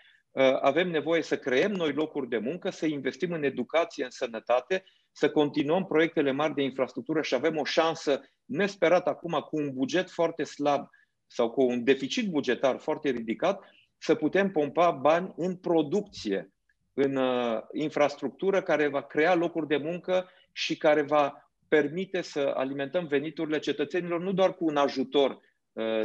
avem 0.62 0.89
nevoie 0.89 1.21
să 1.21 1.38
creăm 1.38 1.71
noi 1.71 1.93
locuri 1.93 2.29
de 2.29 2.38
muncă, 2.38 2.69
să 2.69 2.86
investim 2.86 3.31
în 3.31 3.43
educație, 3.43 4.03
în 4.03 4.10
sănătate, 4.10 4.83
să 5.12 5.29
continuăm 5.29 5.86
proiectele 5.86 6.31
mari 6.31 6.53
de 6.53 6.62
infrastructură 6.63 7.21
și 7.21 7.36
avem 7.36 7.57
o 7.57 7.63
șansă 7.63 8.21
nesperată 8.45 9.10
acum 9.10 9.31
cu 9.31 9.57
un 9.57 9.73
buget 9.73 10.10
foarte 10.10 10.43
slab 10.43 10.89
sau 11.27 11.51
cu 11.51 11.62
un 11.62 11.83
deficit 11.83 12.29
bugetar 12.29 12.77
foarte 12.79 13.10
ridicat, 13.10 13.63
să 13.97 14.15
putem 14.15 14.51
pompa 14.51 14.91
bani 14.91 15.33
în 15.36 15.55
producție, 15.55 16.51
în 16.93 17.15
uh, 17.15 17.60
infrastructură 17.71 18.62
care 18.62 18.88
va 18.88 19.01
crea 19.01 19.36
locuri 19.36 19.67
de 19.67 19.77
muncă 19.77 20.29
și 20.51 20.77
care 20.77 21.01
va 21.01 21.51
permite 21.67 22.21
să 22.21 22.53
alimentăm 22.55 23.07
veniturile 23.07 23.60
cetățenilor 23.60 24.21
nu 24.21 24.31
doar 24.31 24.55
cu 24.55 24.65
un 24.65 24.77
ajutor 24.77 25.31
uh, 25.31 25.38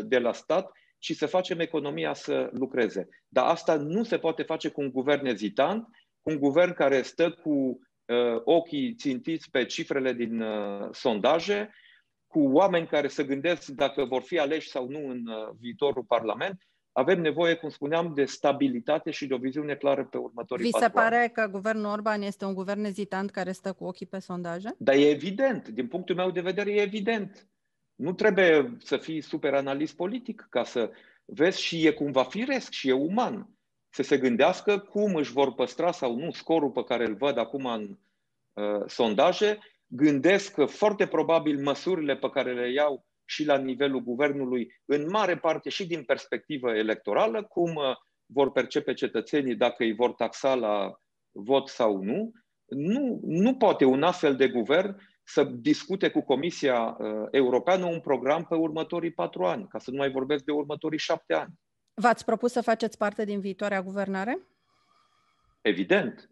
de 0.04 0.18
la 0.18 0.32
stat, 0.32 0.70
ci 0.98 1.16
să 1.16 1.26
facem 1.26 1.60
economia 1.60 2.14
să 2.14 2.50
lucreze. 2.52 3.08
Dar 3.28 3.44
asta 3.44 3.76
nu 3.76 4.02
se 4.02 4.18
poate 4.18 4.42
face 4.42 4.68
cu 4.68 4.80
un 4.80 4.90
guvern 4.90 5.26
ezitant, 5.26 5.88
cu 6.20 6.30
un 6.30 6.38
guvern 6.38 6.72
care 6.72 7.02
stă 7.02 7.30
cu 7.30 7.50
uh, 7.50 8.40
ochii 8.44 8.94
țintiți 8.94 9.50
pe 9.50 9.64
cifrele 9.64 10.12
din 10.12 10.40
uh, 10.40 10.88
sondaje, 10.90 11.70
cu 12.26 12.40
oameni 12.40 12.86
care 12.86 13.08
se 13.08 13.24
gândesc 13.24 13.68
dacă 13.68 14.04
vor 14.04 14.22
fi 14.22 14.38
aleși 14.38 14.68
sau 14.68 14.88
nu 14.88 15.08
în 15.08 15.26
uh, 15.26 15.48
viitorul 15.60 16.04
Parlament 16.04 16.62
avem 16.92 17.20
nevoie, 17.20 17.54
cum 17.54 17.68
spuneam, 17.68 18.12
de 18.14 18.24
stabilitate 18.24 19.10
și 19.10 19.26
de 19.26 19.34
o 19.34 19.36
viziune 19.36 19.74
clară 19.74 20.04
pe 20.04 20.16
următorii 20.16 20.64
Vi 20.64 20.78
se 20.78 20.88
pare 20.88 21.16
ani. 21.16 21.30
că 21.30 21.48
guvernul 21.50 21.90
Orban 21.90 22.22
este 22.22 22.44
un 22.44 22.54
guvern 22.54 22.84
ezitant 22.84 23.30
care 23.30 23.52
stă 23.52 23.72
cu 23.72 23.84
ochii 23.84 24.06
pe 24.06 24.18
sondaje? 24.18 24.74
Dar 24.78 24.94
e 24.94 25.08
evident, 25.08 25.68
din 25.68 25.86
punctul 25.86 26.14
meu 26.14 26.30
de 26.30 26.40
vedere 26.40 26.72
e 26.72 26.80
evident. 26.80 27.46
Nu 28.02 28.12
trebuie 28.12 28.76
să 28.78 28.96
fii 28.96 29.20
super 29.20 29.54
analist 29.54 29.96
politic 29.96 30.46
ca 30.50 30.64
să 30.64 30.90
vezi 31.24 31.60
și 31.60 31.86
e 31.86 31.90
cumva 31.90 32.24
firesc 32.24 32.70
și 32.70 32.88
e 32.88 32.92
uman 32.92 33.48
să 33.88 34.02
se 34.02 34.18
gândească 34.18 34.78
cum 34.78 35.14
își 35.14 35.32
vor 35.32 35.54
păstra 35.54 35.92
sau 35.92 36.16
nu 36.16 36.30
scorul 36.30 36.70
pe 36.70 36.84
care 36.84 37.06
îl 37.06 37.14
văd 37.14 37.38
acum 37.38 37.66
în 37.66 37.98
uh, 38.52 38.82
sondaje, 38.86 39.58
gândesc 39.86 40.54
că 40.54 40.64
foarte 40.64 41.06
probabil 41.06 41.62
măsurile 41.62 42.16
pe 42.16 42.30
care 42.30 42.54
le 42.54 42.72
iau 42.72 43.06
și 43.24 43.44
la 43.44 43.56
nivelul 43.58 44.00
guvernului, 44.00 44.80
în 44.84 45.08
mare 45.08 45.36
parte 45.36 45.68
și 45.68 45.86
din 45.86 46.02
perspectivă 46.04 46.74
electorală, 46.74 47.42
cum 47.42 47.74
uh, 47.74 47.96
vor 48.26 48.52
percepe 48.52 48.92
cetățenii 48.92 49.56
dacă 49.56 49.82
îi 49.82 49.94
vor 49.94 50.12
taxa 50.12 50.54
la 50.54 51.00
vot 51.30 51.68
sau 51.68 52.02
nu. 52.02 52.32
Nu, 52.66 53.20
nu 53.22 53.54
poate 53.56 53.84
un 53.84 54.02
astfel 54.02 54.36
de 54.36 54.48
guvern 54.48 54.96
să 55.22 55.44
discute 55.44 56.10
cu 56.10 56.20
Comisia 56.20 56.96
uh, 56.98 57.28
Europeană 57.30 57.86
un 57.86 58.00
program 58.00 58.44
pe 58.44 58.54
următorii 58.54 59.12
patru 59.12 59.44
ani, 59.44 59.66
ca 59.68 59.78
să 59.78 59.90
nu 59.90 59.96
mai 59.96 60.10
vorbesc 60.10 60.44
de 60.44 60.52
următorii 60.52 60.98
șapte 60.98 61.34
ani. 61.34 61.52
V-ați 61.94 62.24
propus 62.24 62.52
să 62.52 62.60
faceți 62.60 62.98
parte 62.98 63.24
din 63.24 63.40
viitoarea 63.40 63.82
guvernare? 63.82 64.38
Evident, 65.60 66.30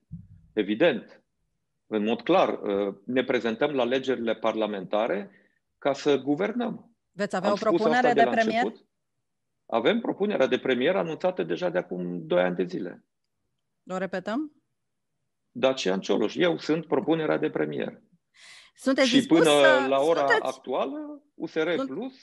evident. 0.52 1.22
În 1.86 2.04
mod 2.04 2.22
clar, 2.22 2.48
uh, 2.48 2.94
ne 3.04 3.24
prezentăm 3.24 3.70
la 3.70 3.82
alegerile 3.82 4.34
parlamentare 4.34 5.30
ca 5.78 5.92
să 5.92 6.16
guvernăm. 6.16 6.94
Veți 7.10 7.36
avea 7.36 7.48
Am 7.48 7.54
o 7.54 7.58
propunere 7.58 8.12
de, 8.12 8.22
de 8.22 8.28
premier? 8.30 8.64
Început. 8.64 8.88
Avem 9.66 10.00
propunerea 10.00 10.46
de 10.46 10.58
premier 10.58 10.96
anunțată 10.96 11.42
deja 11.42 11.70
de 11.70 11.78
acum 11.78 12.26
2 12.26 12.42
ani 12.42 12.56
de 12.56 12.64
zile. 12.64 13.04
O 13.90 13.96
repetăm? 13.96 14.62
Dacian 15.50 16.00
Cioloș. 16.00 16.36
Eu 16.36 16.58
sunt 16.58 16.86
propunerea 16.86 17.36
de 17.36 17.50
premier. 17.50 18.00
Sunteți 18.80 19.08
și 19.08 19.26
până 19.26 19.44
să... 19.44 19.86
la 19.88 19.98
ora 19.98 20.18
sunteți... 20.18 20.42
actuală, 20.42 21.22
USR 21.34 21.74
Sunt... 21.74 21.88
Plus 21.88 22.14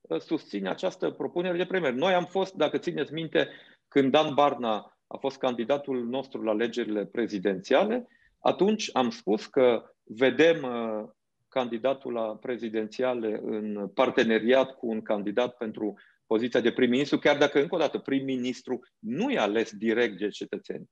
uh, 0.00 0.20
susține 0.20 0.68
această 0.68 1.10
propunere 1.10 1.56
de 1.56 1.64
premier. 1.64 1.92
Noi 1.92 2.12
am 2.14 2.24
fost, 2.24 2.54
dacă 2.54 2.78
țineți 2.78 3.12
minte, 3.12 3.48
când 3.88 4.10
Dan 4.10 4.34
Barna 4.34 4.98
a 5.06 5.16
fost 5.16 5.38
candidatul 5.38 6.06
nostru 6.08 6.42
la 6.42 6.50
alegerile 6.50 7.04
prezidențiale, 7.06 8.08
atunci 8.38 8.90
am 8.92 9.10
spus 9.10 9.46
că 9.46 9.94
vedem 10.02 10.62
uh, 10.62 11.08
candidatul 11.48 12.12
la 12.12 12.36
prezidențiale 12.36 13.40
în 13.42 13.88
parteneriat 13.88 14.70
cu 14.76 14.86
un 14.86 15.02
candidat 15.02 15.56
pentru 15.56 15.94
poziția 16.26 16.60
de 16.60 16.72
prim-ministru, 16.72 17.18
chiar 17.18 17.36
dacă, 17.38 17.60
încă 17.60 17.74
o 17.74 17.78
dată, 17.78 17.98
prim-ministru 17.98 18.80
nu 18.98 19.30
e 19.30 19.38
ales 19.38 19.72
direct 19.72 20.18
de 20.18 20.28
cetățeni. 20.28 20.90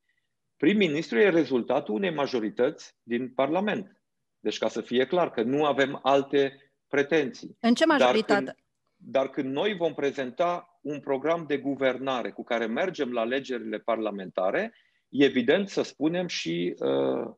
Prim-ministru 0.57 1.17
e 1.17 1.29
rezultatul 1.29 1.93
unei 1.93 2.13
majorități 2.13 2.95
din 3.03 3.29
Parlament. 3.33 3.96
Deci, 4.39 4.57
ca 4.57 4.67
să 4.67 4.81
fie 4.81 5.05
clar 5.05 5.31
că 5.31 5.41
nu 5.41 5.65
avem 5.65 5.99
alte 6.03 6.71
pretenții. 6.87 7.57
În 7.59 7.73
ce 7.73 7.85
majoritate? 7.85 8.43
Dar 8.43 8.43
când, 8.43 8.55
dar 8.95 9.29
când 9.29 9.53
noi 9.53 9.75
vom 9.75 9.93
prezenta 9.93 10.79
un 10.81 10.99
program 10.99 11.45
de 11.47 11.57
guvernare 11.57 12.31
cu 12.31 12.43
care 12.43 12.65
mergem 12.65 13.11
la 13.11 13.21
alegerile 13.21 13.77
parlamentare, 13.77 14.73
e 15.09 15.25
evident 15.25 15.69
să 15.69 15.81
spunem 15.81 16.27
și 16.27 16.75
uh, 16.79 17.33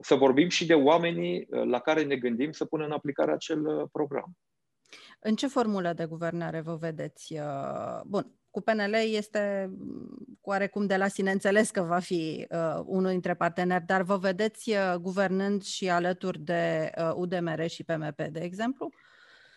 să 0.00 0.14
vorbim 0.14 0.48
și 0.48 0.66
de 0.66 0.74
oamenii 0.74 1.46
uh, 1.50 1.64
la 1.64 1.78
care 1.78 2.02
ne 2.02 2.16
gândim 2.16 2.52
să 2.52 2.64
pună 2.64 2.84
în 2.84 2.92
aplicare 2.92 3.32
acel 3.32 3.66
uh, 3.66 3.88
program. 3.92 4.36
În 5.20 5.34
ce 5.34 5.46
formulă 5.46 5.92
de 5.92 6.04
guvernare 6.04 6.60
vă 6.60 6.74
vedeți? 6.74 7.32
Uh, 7.32 8.00
bun, 8.06 8.32
cu 8.52 8.60
PNL 8.60 8.94
este 8.94 9.70
mm, 9.78 10.38
oarecum 10.40 10.86
de 10.86 10.96
la 10.96 11.08
sine 11.08 11.30
înțeles 11.30 11.70
că 11.70 11.82
va 11.82 11.98
fi 11.98 12.46
uh, 12.50 12.82
unul 12.84 13.10
dintre 13.10 13.34
parteneri, 13.34 13.84
dar 13.86 14.02
vă 14.02 14.16
vedeți 14.16 14.70
uh, 14.70 14.94
guvernând 15.00 15.62
și 15.62 15.90
alături 15.90 16.38
de 16.38 16.90
uh, 16.98 17.12
UDMR 17.14 17.68
și 17.68 17.84
PMP, 17.84 18.22
de 18.30 18.40
exemplu? 18.40 18.90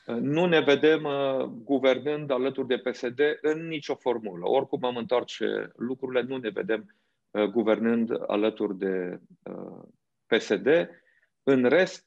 Nu 0.05 0.45
ne 0.45 0.59
vedem 0.59 1.03
uh, 1.03 1.43
guvernând 1.43 2.31
alături 2.31 2.67
de 2.67 2.77
PSD 2.77 3.19
în 3.41 3.67
nicio 3.67 3.95
formulă. 3.95 4.49
Oricum 4.49 4.83
am 4.83 4.95
întoarce 4.95 5.71
lucrurile, 5.75 6.21
nu 6.21 6.37
ne 6.37 6.49
vedem 6.49 6.95
uh, 7.31 7.43
guvernând 7.43 8.11
alături 8.27 8.77
de 8.77 9.19
uh, 9.43 9.83
PSD. 10.25 10.89
În 11.43 11.63
rest, 11.63 12.03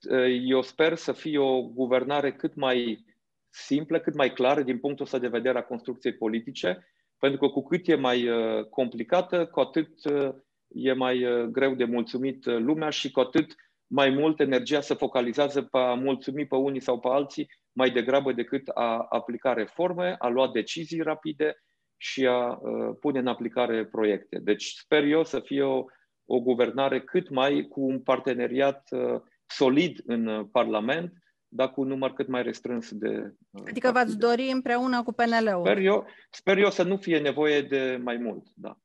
eu 0.46 0.62
sper 0.62 0.94
să 0.94 1.12
fie 1.12 1.38
o 1.38 1.62
guvernare 1.62 2.32
cât 2.32 2.54
mai 2.54 3.04
simplă, 3.50 4.00
cât 4.00 4.14
mai 4.14 4.32
clară 4.32 4.62
din 4.62 4.78
punctul 4.78 5.04
ăsta 5.04 5.18
de 5.18 5.28
vedere 5.28 5.58
a 5.58 5.64
construcției 5.64 6.14
politice, 6.14 6.86
pentru 7.18 7.38
că 7.38 7.48
cu 7.48 7.62
cât 7.62 7.88
e 7.88 7.94
mai 7.94 8.28
uh, 8.28 8.64
complicată, 8.64 9.46
cu 9.46 9.60
atât 9.60 10.04
uh, 10.04 10.34
e 10.68 10.92
mai 10.92 11.24
uh, 11.24 11.44
greu 11.44 11.74
de 11.74 11.84
mulțumit 11.84 12.44
lumea 12.44 12.90
și 12.90 13.10
cu 13.10 13.20
atât 13.20 13.54
mai 13.86 14.10
mult 14.10 14.40
energia 14.40 14.80
se 14.80 14.94
focalizează 14.94 15.62
pe 15.62 15.78
a 15.78 15.94
mulțumi 15.94 16.46
pe 16.46 16.56
unii 16.56 16.80
sau 16.80 17.00
pe 17.00 17.08
alții 17.08 17.50
mai 17.72 17.90
degrabă 17.90 18.32
decât 18.32 18.68
a 18.74 19.06
aplica 19.08 19.52
reforme, 19.52 20.16
a 20.18 20.28
lua 20.28 20.50
decizii 20.52 21.00
rapide 21.00 21.56
și 21.96 22.26
a 22.26 22.58
pune 23.00 23.18
în 23.18 23.26
aplicare 23.26 23.86
proiecte. 23.86 24.38
Deci 24.38 24.64
sper 24.64 25.04
eu 25.04 25.24
să 25.24 25.40
fie 25.40 25.62
o 25.62 25.84
o 26.30 26.40
guvernare 26.40 27.00
cât 27.00 27.28
mai 27.28 27.66
cu 27.68 27.80
un 27.80 28.00
parteneriat 28.00 28.88
uh, 28.90 29.20
solid 29.46 30.00
în 30.06 30.26
uh, 30.26 30.46
Parlament, 30.52 31.12
dar 31.48 31.70
cu 31.70 31.80
un 31.80 31.88
număr 31.88 32.12
cât 32.12 32.28
mai 32.28 32.42
restrâns 32.42 32.92
de. 32.92 33.34
Uh, 33.50 33.62
adică 33.66 33.90
v-ați 33.92 34.18
dori 34.18 34.50
împreună 34.52 35.02
cu 35.02 35.12
PNL-ul. 35.12 35.64
Sper 35.64 35.78
eu, 35.78 36.06
sper 36.30 36.58
eu 36.58 36.70
să 36.70 36.82
nu 36.82 36.96
fie 36.96 37.18
nevoie 37.18 37.62
de 37.62 38.00
mai 38.02 38.16
mult, 38.16 38.46
da. 38.54 38.78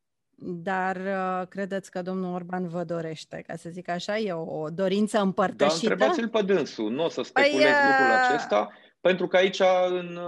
Dar 0.45 0.97
credeți 1.49 1.91
că 1.91 2.01
domnul 2.01 2.33
Orban 2.33 2.67
vă 2.67 2.83
dorește, 2.83 3.43
ca 3.47 3.55
să 3.55 3.69
zic 3.69 3.89
așa, 3.89 4.17
e 4.17 4.33
o 4.33 4.69
dorință 4.69 5.19
împărtășită? 5.19 5.87
Da, 5.87 5.91
întrebați-l 5.91 6.29
pe 6.29 6.53
dânsul, 6.53 6.91
nu 6.91 7.03
o 7.03 7.09
să 7.09 7.21
speculez 7.21 7.61
păi, 7.61 7.71
lucrul 7.89 8.15
acesta, 8.15 8.69
pentru 9.01 9.27
că 9.27 9.37
aici 9.37 9.61
în, 9.89 10.19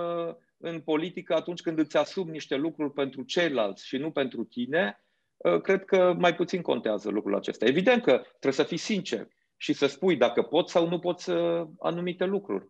în 0.57 0.79
politică, 0.79 1.33
atunci 1.33 1.61
când 1.61 1.79
îți 1.79 1.97
asumi 1.97 2.31
niște 2.31 2.55
lucruri 2.55 2.93
pentru 2.93 3.23
ceilalți 3.23 3.87
și 3.87 3.97
nu 3.97 4.11
pentru 4.11 4.43
tine, 4.43 5.05
Uh, 5.37 5.61
cred 5.61 5.85
că 5.85 6.15
mai 6.17 6.35
puțin 6.35 6.61
contează 6.61 7.09
lucrul 7.09 7.35
acesta. 7.35 7.65
Evident 7.65 8.03
că 8.03 8.17
trebuie 8.39 8.53
să 8.53 8.63
fii 8.63 8.77
sincer 8.77 9.27
și 9.57 9.73
să 9.73 9.87
spui 9.87 10.15
dacă 10.15 10.41
poți 10.41 10.71
sau 10.71 10.87
nu 10.87 10.99
poți 10.99 11.29
uh, 11.29 11.67
anumite 11.79 12.25
lucruri. 12.25 12.67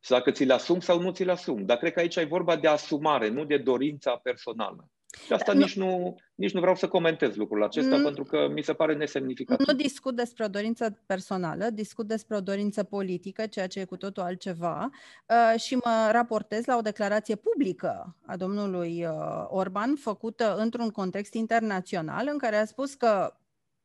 Și 0.00 0.10
dacă 0.10 0.30
ți 0.30 0.44
le 0.44 0.52
asumi 0.52 0.82
sau 0.82 1.00
nu 1.00 1.10
ți 1.10 1.24
le 1.24 1.32
asumi. 1.32 1.64
Dar 1.64 1.76
cred 1.76 1.92
că 1.92 2.00
aici 2.00 2.16
e 2.16 2.24
vorba 2.24 2.56
de 2.56 2.68
asumare, 2.68 3.28
nu 3.28 3.44
de 3.44 3.58
dorința 3.58 4.16
personală. 4.16 4.88
Și 5.26 5.32
asta 5.32 5.52
nu. 5.52 5.58
Nici, 5.58 5.76
nu, 5.76 6.14
nici 6.34 6.52
nu 6.52 6.60
vreau 6.60 6.74
să 6.74 6.88
comentez 6.88 7.34
lucrul 7.34 7.62
acesta, 7.62 7.96
nu, 7.96 8.04
pentru 8.04 8.24
că 8.24 8.48
mi 8.52 8.62
se 8.62 8.72
pare 8.72 8.94
nesemnificativ. 8.94 9.66
Nu 9.66 9.74
discut 9.74 10.16
despre 10.16 10.44
o 10.44 10.48
dorință 10.48 11.02
personală, 11.06 11.70
discut 11.70 12.06
despre 12.06 12.36
o 12.36 12.40
dorință 12.40 12.82
politică, 12.82 13.46
ceea 13.46 13.66
ce 13.66 13.80
e 13.80 13.84
cu 13.84 13.96
totul 13.96 14.22
altceva, 14.22 14.90
uh, 15.28 15.60
și 15.60 15.74
mă 15.74 16.08
raportez 16.12 16.64
la 16.64 16.76
o 16.76 16.80
declarație 16.80 17.36
publică 17.36 18.16
a 18.26 18.36
domnului 18.36 19.04
uh, 19.04 19.12
Orban, 19.48 19.94
făcută 19.96 20.56
într-un 20.56 20.90
context 20.90 21.34
internațional, 21.34 22.28
în 22.32 22.38
care 22.38 22.56
a 22.56 22.64
spus 22.64 22.94
că 22.94 23.34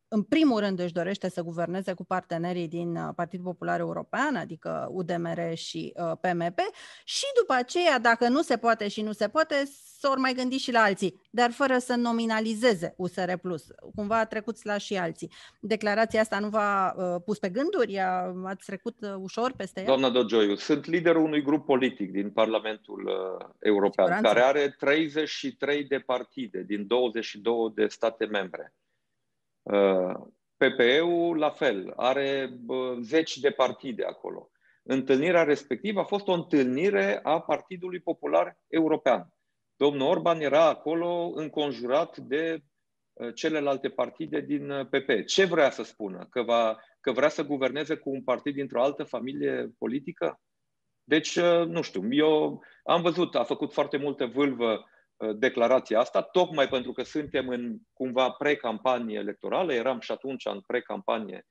în 0.10 0.24
primul 0.24 0.60
rând 0.60 0.80
își 0.80 0.94
dorește 0.94 1.30
să 1.30 1.42
guverneze 1.42 1.94
cu 1.94 2.06
partenerii 2.06 2.68
din 2.68 2.96
uh, 2.96 3.10
Partidul 3.16 3.46
Popular 3.46 3.80
European, 3.80 4.36
adică 4.36 4.88
UDMR 4.92 5.56
și 5.56 5.94
uh, 5.96 6.12
PMP, 6.22 6.60
și 7.04 7.26
după 7.40 7.54
aceea, 7.54 8.00
dacă 8.00 8.28
nu 8.28 8.42
se 8.42 8.58
poate 8.58 8.88
și 8.88 9.02
nu 9.02 9.12
se 9.12 9.28
poate, 9.28 9.56
să 10.00 10.08
ori 10.10 10.20
mai 10.20 10.34
gândi 10.34 10.58
și 10.58 10.72
la 10.72 10.80
alții, 10.80 11.22
dar 11.30 11.52
fără 11.52 11.78
să 11.78 11.96
nominalizeze 11.96 12.94
USR+. 12.98 13.32
Cumva 13.96 14.26
trecuți 14.26 14.66
la 14.66 14.78
și 14.78 14.98
alții. 14.98 15.32
Declarația 15.60 16.22
asta 16.22 16.40
nu 16.40 16.50
v-a 16.50 16.96
uh, 16.98 17.22
pus 17.26 17.40
pe 17.40 17.50
gânduri? 17.50 18.00
Ați 18.46 18.66
trecut 18.66 18.96
ușor 19.20 19.52
peste 19.52 19.80
ea? 19.80 19.86
Doamna 19.86 20.10
Dogioiu, 20.10 20.56
sunt 20.56 20.86
liderul 20.86 21.24
unui 21.24 21.42
grup 21.42 21.66
politic 21.66 22.12
din 22.12 22.30
Parlamentul 22.30 23.12
European, 23.60 24.08
Siguranță. 24.08 24.28
care 24.28 24.42
are 24.42 24.76
33 24.80 25.84
de 25.84 25.98
partide 25.98 26.64
din 26.64 26.88
22 26.88 27.72
de 27.76 27.88
state 27.88 28.26
membre 28.26 28.74
PPE-ul, 30.58 31.38
la 31.38 31.50
fel, 31.50 31.94
are 31.96 32.60
zeci 33.02 33.38
de 33.38 33.50
partide 33.50 34.04
acolo. 34.04 34.52
Întâlnirea 34.84 35.44
respectivă 35.44 36.00
a 36.00 36.04
fost 36.04 36.28
o 36.28 36.32
întâlnire 36.32 37.20
a 37.24 37.42
Partidului 37.42 38.00
Popular 38.00 38.58
European. 38.68 39.34
Domnul 39.76 40.08
Orban 40.08 40.42
era 40.42 40.66
acolo 40.66 41.32
înconjurat 41.36 42.18
de 42.18 42.64
ă, 43.20 43.32
celelalte 43.32 43.90
partide 43.90 44.42
din 44.42 44.88
PP. 44.90 45.26
Ce 45.26 45.46
vrea 45.46 45.70
să 45.70 45.84
spună? 45.84 46.28
Că, 46.30 46.42
va, 46.42 46.78
că 47.02 47.12
vrea 47.12 47.30
să 47.30 47.46
guverneze 47.46 47.96
cu 47.96 48.10
un 48.10 48.24
partid 48.24 48.54
dintr-o 48.54 48.82
altă 48.82 49.04
familie 49.04 49.74
politică? 49.78 50.42
Deci, 51.04 51.36
ă, 51.36 51.66
nu 51.66 51.82
știu, 51.82 52.08
eu 52.10 52.64
am 52.84 53.02
văzut, 53.02 53.36
a 53.36 53.44
făcut 53.44 53.74
foarte 53.74 53.98
multă 53.98 54.26
vâlvă 54.26 54.72
Uh, 54.72 54.97
declarația 55.36 56.00
asta, 56.00 56.22
tocmai 56.22 56.68
pentru 56.68 56.92
că 56.92 57.04
suntem 57.04 57.48
în 57.48 57.78
cumva 57.94 58.30
pre-campanie 58.30 59.18
electorală, 59.18 59.74
eram 59.74 60.00
și 60.00 60.12
atunci 60.12 60.46
în 60.46 60.62
pre-campanie 60.68 61.46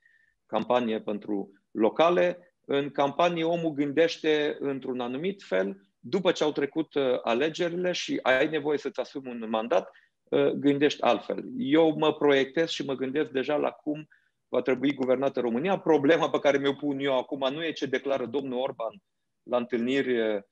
campanie 0.46 1.00
pentru 1.00 1.50
locale. 1.70 2.54
În 2.64 2.90
campanie 2.90 3.44
omul 3.44 3.72
gândește 3.72 4.56
într-un 4.60 5.00
anumit 5.00 5.42
fel, 5.42 5.80
după 5.98 6.32
ce 6.32 6.44
au 6.44 6.52
trecut 6.52 6.94
uh, 6.94 7.18
alegerile 7.22 7.92
și 7.92 8.18
ai 8.22 8.48
nevoie 8.48 8.78
să-ți 8.78 9.00
asumi 9.00 9.28
un 9.28 9.50
mandat, 9.50 9.90
uh, 10.24 10.50
gândești 10.50 11.02
altfel. 11.02 11.44
Eu 11.56 11.96
mă 11.98 12.14
proiectez 12.14 12.68
și 12.68 12.84
mă 12.84 12.94
gândesc 12.94 13.30
deja 13.30 13.56
la 13.56 13.70
cum 13.70 14.08
va 14.48 14.60
trebui 14.60 14.94
guvernată 14.94 15.40
România. 15.40 15.78
Problema 15.78 16.30
pe 16.30 16.38
care 16.38 16.58
mi-o 16.58 16.72
pun 16.72 16.98
eu 16.98 17.18
acum 17.18 17.52
nu 17.52 17.64
e 17.64 17.72
ce 17.72 17.86
declară 17.86 18.26
domnul 18.26 18.58
Orban 18.58 19.02
la 19.42 19.56
întâlniri 19.56 20.44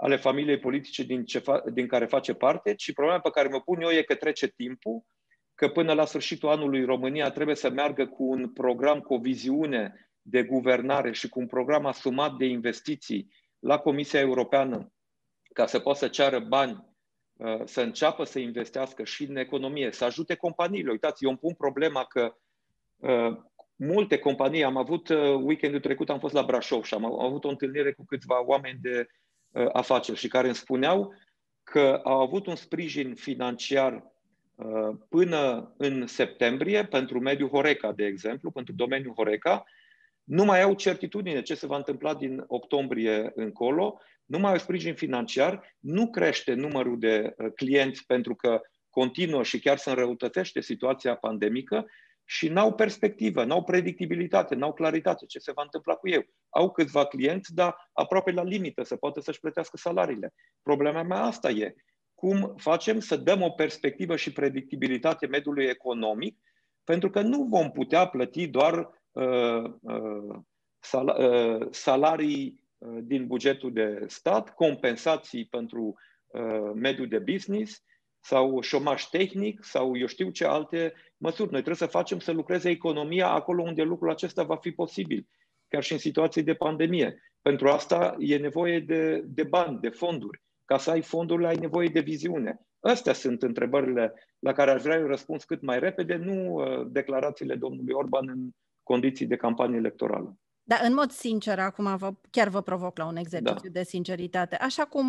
ale 0.00 0.16
familiei 0.16 0.58
politice 0.58 1.02
din, 1.02 1.24
ce 1.24 1.40
fa- 1.40 1.72
din 1.72 1.86
care 1.86 2.06
face 2.06 2.34
parte, 2.34 2.74
ci 2.74 2.92
problema 2.92 3.20
pe 3.20 3.30
care 3.30 3.48
mă 3.48 3.60
pun 3.60 3.80
eu 3.80 3.90
e 3.90 4.02
că 4.02 4.14
trece 4.14 4.46
timpul, 4.46 5.04
că 5.54 5.68
până 5.68 5.92
la 5.92 6.04
sfârșitul 6.04 6.48
anului 6.48 6.84
România 6.84 7.30
trebuie 7.30 7.56
să 7.56 7.70
meargă 7.70 8.06
cu 8.06 8.24
un 8.24 8.52
program, 8.52 9.00
cu 9.00 9.14
o 9.14 9.18
viziune 9.18 10.10
de 10.22 10.42
guvernare 10.42 11.12
și 11.12 11.28
cu 11.28 11.40
un 11.40 11.46
program 11.46 11.86
asumat 11.86 12.36
de 12.36 12.44
investiții 12.44 13.32
la 13.58 13.78
Comisia 13.78 14.20
Europeană 14.20 14.92
ca 15.52 15.66
să 15.66 15.78
poată 15.78 15.98
să 15.98 16.08
ceară 16.08 16.38
bani, 16.38 16.86
uh, 17.32 17.60
să 17.64 17.80
înceapă 17.80 18.24
să 18.24 18.38
investească 18.38 19.04
și 19.04 19.24
în 19.24 19.36
economie, 19.36 19.92
să 19.92 20.04
ajute 20.04 20.34
companiile. 20.34 20.90
Uitați, 20.90 21.24
eu 21.24 21.30
îmi 21.30 21.38
pun 21.38 21.54
problema 21.54 22.04
că 22.04 22.36
uh, 22.96 23.38
multe 23.76 24.18
companii, 24.18 24.64
am 24.64 24.76
avut 24.76 25.08
uh, 25.08 25.34
weekendul 25.42 25.80
trecut, 25.80 26.10
am 26.10 26.18
fost 26.18 26.34
la 26.34 26.42
Brașov 26.42 26.84
și 26.84 26.94
am 26.94 27.04
avut 27.04 27.44
o 27.44 27.48
întâlnire 27.48 27.92
cu 27.92 28.04
câțiva 28.04 28.44
oameni 28.44 28.78
de 28.82 28.98
Uh, 29.00 29.14
afaceri 29.72 30.18
și 30.18 30.28
care 30.28 30.46
îmi 30.46 30.56
spuneau 30.56 31.14
că 31.62 32.00
au 32.04 32.20
avut 32.20 32.46
un 32.46 32.56
sprijin 32.56 33.14
financiar 33.14 34.12
uh, 34.54 34.96
până 35.08 35.74
în 35.76 36.06
septembrie 36.06 36.84
pentru 36.84 37.20
mediul 37.20 37.48
Horeca, 37.48 37.92
de 37.92 38.04
exemplu, 38.04 38.50
pentru 38.50 38.72
domeniul 38.72 39.14
Horeca, 39.14 39.64
nu 40.24 40.44
mai 40.44 40.62
au 40.62 40.74
certitudine 40.74 41.42
ce 41.42 41.54
se 41.54 41.66
va 41.66 41.76
întâmpla 41.76 42.14
din 42.14 42.44
octombrie 42.46 43.32
încolo, 43.34 44.00
nu 44.24 44.38
mai 44.38 44.50
au 44.50 44.58
sprijin 44.58 44.94
financiar, 44.94 45.76
nu 45.78 46.10
crește 46.10 46.54
numărul 46.54 46.98
de 46.98 47.34
uh, 47.36 47.52
clienți 47.54 48.06
pentru 48.06 48.34
că 48.34 48.60
continuă 48.90 49.42
și 49.42 49.58
chiar 49.58 49.76
se 49.76 49.90
înrăutățește 49.90 50.60
situația 50.60 51.14
pandemică 51.14 51.86
și 52.30 52.48
n-au 52.48 52.74
perspectivă, 52.74 53.44
n-au 53.44 53.64
predictibilitate, 53.64 54.54
n-au 54.54 54.72
claritate 54.72 55.26
ce 55.26 55.38
se 55.38 55.52
va 55.52 55.62
întâmpla 55.62 55.94
cu 55.94 56.08
ei. 56.08 56.30
Au 56.48 56.70
câțiva 56.70 57.06
clienți, 57.06 57.54
dar 57.54 57.90
aproape 57.92 58.30
la 58.30 58.42
limită 58.42 58.82
să 58.82 58.96
poată 58.96 59.20
să-și 59.20 59.40
plătească 59.40 59.76
salariile. 59.76 60.34
Problema 60.62 61.02
mea 61.02 61.22
asta 61.22 61.50
e. 61.50 61.74
Cum 62.14 62.54
facem 62.56 63.00
să 63.00 63.16
dăm 63.16 63.42
o 63.42 63.50
perspectivă 63.50 64.16
și 64.16 64.32
predictibilitate 64.32 65.26
mediului 65.26 65.64
economic, 65.64 66.38
pentru 66.84 67.10
că 67.10 67.20
nu 67.20 67.42
vom 67.42 67.70
putea 67.70 68.06
plăti 68.06 68.46
doar 68.46 68.90
uh, 69.12 69.64
uh, 69.80 70.38
sal- 70.78 71.16
uh, 71.18 71.66
salarii 71.70 72.64
uh, 72.78 72.98
din 73.02 73.26
bugetul 73.26 73.72
de 73.72 74.04
stat, 74.06 74.54
compensații 74.54 75.44
pentru 75.44 75.94
uh, 76.26 76.70
mediul 76.74 77.08
de 77.08 77.18
business, 77.18 77.82
sau 78.28 78.60
șomaj 78.60 79.04
tehnic 79.04 79.64
sau 79.64 79.96
eu 79.96 80.06
știu 80.06 80.30
ce 80.30 80.44
alte 80.44 80.92
măsuri. 81.16 81.50
Noi 81.50 81.62
trebuie 81.62 81.88
să 81.88 81.96
facem 81.96 82.18
să 82.18 82.32
lucreze 82.32 82.70
economia 82.70 83.28
acolo 83.28 83.62
unde 83.62 83.82
lucrul 83.82 84.10
acesta 84.10 84.42
va 84.42 84.56
fi 84.56 84.70
posibil, 84.70 85.28
chiar 85.68 85.82
și 85.82 85.92
în 85.92 85.98
situații 85.98 86.42
de 86.42 86.54
pandemie. 86.54 87.22
Pentru 87.42 87.68
asta 87.68 88.16
e 88.18 88.36
nevoie 88.36 88.80
de, 88.80 89.22
de 89.26 89.42
bani, 89.42 89.80
de 89.80 89.88
fonduri. 89.88 90.42
Ca 90.64 90.78
să 90.78 90.90
ai 90.90 91.02
fondurile, 91.02 91.48
ai 91.48 91.56
nevoie 91.56 91.88
de 91.88 92.00
viziune. 92.00 92.60
Astea 92.80 93.12
sunt 93.12 93.42
întrebările 93.42 94.12
la 94.38 94.52
care 94.52 94.70
aș 94.70 94.82
vrea 94.82 94.98
eu 94.98 95.06
răspuns 95.06 95.44
cât 95.44 95.62
mai 95.62 95.78
repede, 95.78 96.14
nu 96.14 96.54
uh, 96.54 96.86
declarațiile 96.90 97.54
domnului 97.54 97.94
Orban 97.94 98.28
în 98.28 98.48
condiții 98.82 99.26
de 99.26 99.36
campanie 99.36 99.76
electorală. 99.76 100.36
Dar 100.68 100.80
în 100.84 100.94
mod 100.94 101.10
sincer, 101.10 101.58
acum 101.58 101.96
vă, 101.96 102.14
chiar 102.30 102.48
vă 102.48 102.60
provoc 102.60 102.98
la 102.98 103.06
un 103.06 103.16
exercițiu 103.16 103.70
da. 103.70 103.78
de 103.78 103.82
sinceritate. 103.82 104.56
Așa 104.56 104.84
cum 104.84 105.06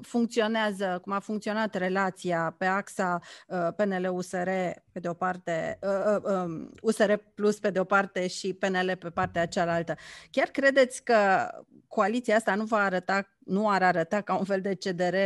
funcționează, 0.00 0.98
cum 1.02 1.12
a 1.12 1.18
funcționat 1.18 1.74
relația 1.74 2.54
pe 2.58 2.64
axa 2.64 3.20
uh, 3.48 3.68
PNL-USR 3.76 4.48
pe 4.92 5.00
de 5.00 5.08
o 5.08 5.12
parte, 5.12 5.78
uh, 5.82 6.16
uh, 6.16 6.34
um, 6.34 6.70
USR 6.82 7.12
Plus 7.34 7.58
pe 7.58 7.70
de 7.70 7.80
o 7.80 7.84
parte 7.84 8.26
și 8.26 8.52
PNL 8.52 8.96
pe 8.98 9.10
partea 9.10 9.46
cealaltă, 9.46 9.94
chiar 10.30 10.48
credeți 10.48 11.04
că 11.04 11.48
coaliția 11.86 12.36
asta 12.36 12.54
nu 12.54 12.64
va 12.64 12.78
arăta, 12.78 13.28
nu 13.38 13.68
ar 13.68 13.82
arăta 13.82 14.20
ca 14.20 14.36
un 14.36 14.44
fel 14.44 14.60
de 14.60 14.74
CDR 14.74 15.16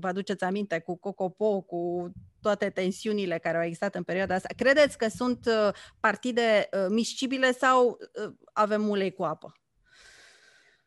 vă 0.00 0.06
aduceți 0.08 0.44
aminte, 0.44 0.78
cu 0.78 0.96
Cocopo, 0.96 1.60
cu 1.60 2.12
toate 2.42 2.70
tensiunile 2.70 3.38
care 3.38 3.56
au 3.56 3.62
existat 3.62 3.94
în 3.94 4.02
perioada 4.02 4.34
asta. 4.34 4.54
Credeți 4.56 4.98
că 4.98 5.08
sunt 5.08 5.46
uh, 5.46 5.74
partide 6.00 6.68
uh, 6.72 6.86
miscibile 6.88 7.52
sau 7.52 7.88
uh, 7.88 8.32
avem 8.52 8.88
ulei 8.88 9.12
cu 9.12 9.22
apă? 9.22 9.56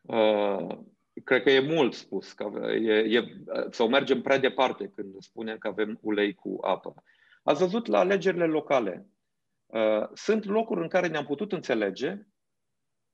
Uh, 0.00 0.78
cred 1.24 1.42
că 1.42 1.50
e 1.50 1.74
mult 1.74 1.94
spus, 1.94 2.32
că 2.32 2.50
e, 2.72 2.92
e, 2.92 3.24
sau 3.70 3.88
mergem 3.88 4.22
prea 4.22 4.38
departe 4.38 4.92
când 4.94 5.14
spunem 5.22 5.58
că 5.58 5.68
avem 5.68 5.98
ulei 6.02 6.34
cu 6.34 6.58
apă. 6.60 6.94
Ați 7.42 7.60
văzut 7.60 7.86
la 7.86 7.98
alegerile 7.98 8.46
locale. 8.46 9.06
Uh, 9.66 10.08
sunt 10.12 10.44
locuri 10.44 10.80
în 10.80 10.88
care 10.88 11.06
ne-am 11.06 11.24
putut 11.24 11.52
înțelege 11.52 12.26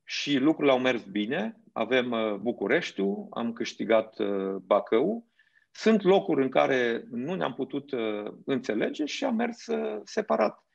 și 0.04 0.36
lucrurile 0.36 0.72
au 0.72 0.80
mers 0.80 1.02
bine. 1.02 1.60
Avem 1.72 2.10
uh, 2.10 2.34
Bucureștiul, 2.34 3.26
am 3.30 3.52
câștigat 3.52 4.18
uh, 4.18 4.54
Bacău, 4.54 5.26
sunt 5.72 6.02
locuri 6.02 6.42
în 6.42 6.48
care 6.48 7.04
nu 7.10 7.34
ne-am 7.34 7.54
putut 7.54 7.92
uh, 7.92 8.32
înțelege 8.44 9.04
și 9.04 9.24
am 9.24 9.34
mers 9.34 9.66
uh, 9.66 10.00
separat. 10.04 10.66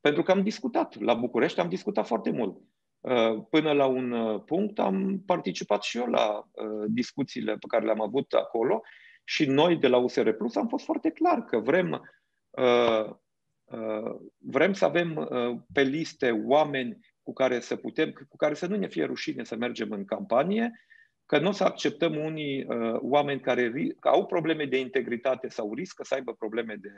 Pentru 0.00 0.22
că 0.22 0.30
am 0.30 0.42
discutat. 0.42 1.00
La 1.00 1.14
București 1.14 1.60
am 1.60 1.68
discutat 1.68 2.06
foarte 2.06 2.30
mult. 2.30 2.60
Uh, 3.00 3.44
până 3.50 3.72
la 3.72 3.86
un 3.86 4.10
uh, 4.10 4.42
punct 4.44 4.78
am 4.78 5.22
participat 5.26 5.82
și 5.82 5.98
eu 5.98 6.06
la 6.06 6.48
uh, 6.50 6.84
discuțiile 6.88 7.52
pe 7.52 7.66
care 7.68 7.84
le-am 7.84 8.00
avut 8.00 8.32
acolo 8.32 8.82
și 9.24 9.46
noi 9.46 9.76
de 9.76 9.88
la 9.88 9.96
USR 9.96 10.30
Plus 10.30 10.56
am 10.56 10.68
fost 10.68 10.84
foarte 10.84 11.10
clar 11.10 11.44
că 11.44 11.58
vrem, 11.58 12.10
uh, 12.50 13.10
uh, 13.64 14.16
vrem 14.38 14.72
să 14.72 14.84
avem 14.84 15.16
uh, 15.16 15.58
pe 15.72 15.82
liste 15.82 16.30
oameni 16.44 16.98
cu 17.22 17.32
care 17.32 17.60
să 17.60 17.76
putem, 17.76 18.12
cu 18.28 18.36
care 18.36 18.54
să 18.54 18.66
nu 18.66 18.76
ne 18.76 18.88
fie 18.88 19.04
rușine 19.04 19.44
să 19.44 19.56
mergem 19.56 19.90
în 19.90 20.04
campanie, 20.04 20.72
că 21.30 21.38
nu 21.38 21.48
o 21.48 21.52
să 21.52 21.64
acceptăm 21.64 22.16
unii 22.16 22.64
uh, 22.64 22.98
oameni 23.00 23.40
care 23.40 23.72
au 24.00 24.26
probleme 24.26 24.64
de 24.64 24.78
integritate 24.78 25.48
sau 25.48 25.74
riscă 25.74 26.04
să 26.04 26.14
aibă 26.14 26.34
probleme 26.34 26.74
de 26.74 26.92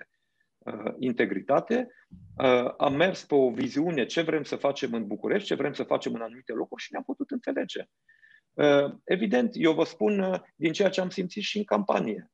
uh, 0.59 0.95
integritate. 0.99 1.89
Uh, 2.37 2.75
am 2.79 2.95
mers 2.95 3.25
pe 3.25 3.35
o 3.35 3.51
viziune 3.51 4.05
ce 4.05 4.23
vrem 4.23 4.43
să 4.43 4.57
facem 4.57 4.93
în 4.93 5.07
București, 5.07 5.47
ce 5.47 5.55
vrem 5.55 5.73
să 5.73 5.83
facem 5.83 6.15
în 6.15 6.21
anumite 6.21 6.53
locuri 6.53 6.83
și 6.83 6.93
ne-am 6.93 7.05
putut 7.05 7.31
înțelege. 7.31 7.85
Uh, 8.53 8.95
evident, 9.05 9.51
eu 9.55 9.73
vă 9.73 9.85
spun 9.85 10.19
uh, 10.19 10.41
din 10.57 10.73
ceea 10.73 10.91
ce 10.91 11.01
am 11.01 11.11
simțit 11.11 11.43
și 11.43 11.57
în 11.57 11.65
campanie. 11.65 12.31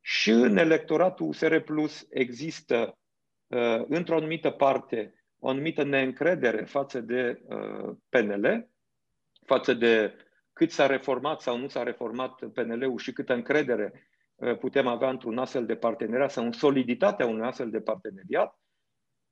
Și 0.00 0.30
în 0.30 0.56
electoratul 0.56 1.26
USR 1.26 1.56
Plus 1.56 2.06
există, 2.10 2.98
uh, 3.46 3.84
într-o 3.88 4.16
anumită 4.16 4.50
parte, 4.50 5.14
o 5.38 5.48
anumită 5.48 5.82
neîncredere 5.84 6.64
față 6.64 7.00
de 7.00 7.42
uh, 7.44 7.96
PNL, 8.08 8.68
față 9.44 9.74
de 9.74 10.14
cât 10.52 10.70
s-a 10.70 10.86
reformat 10.86 11.40
sau 11.40 11.58
nu 11.58 11.68
s-a 11.68 11.82
reformat 11.82 12.44
PNL-ul 12.52 12.98
și 12.98 13.12
câtă 13.12 13.34
încredere 13.34 14.08
uh, 14.34 14.58
putem 14.58 14.86
avea 14.86 15.08
într-un 15.08 15.38
astfel 15.38 15.66
de 15.66 15.74
parteneriat 15.74 16.30
sau 16.30 16.44
în 16.44 16.52
soliditatea 16.52 17.26
unui 17.26 17.46
astfel 17.46 17.70
de 17.70 17.80
parteneriat. 17.80 18.60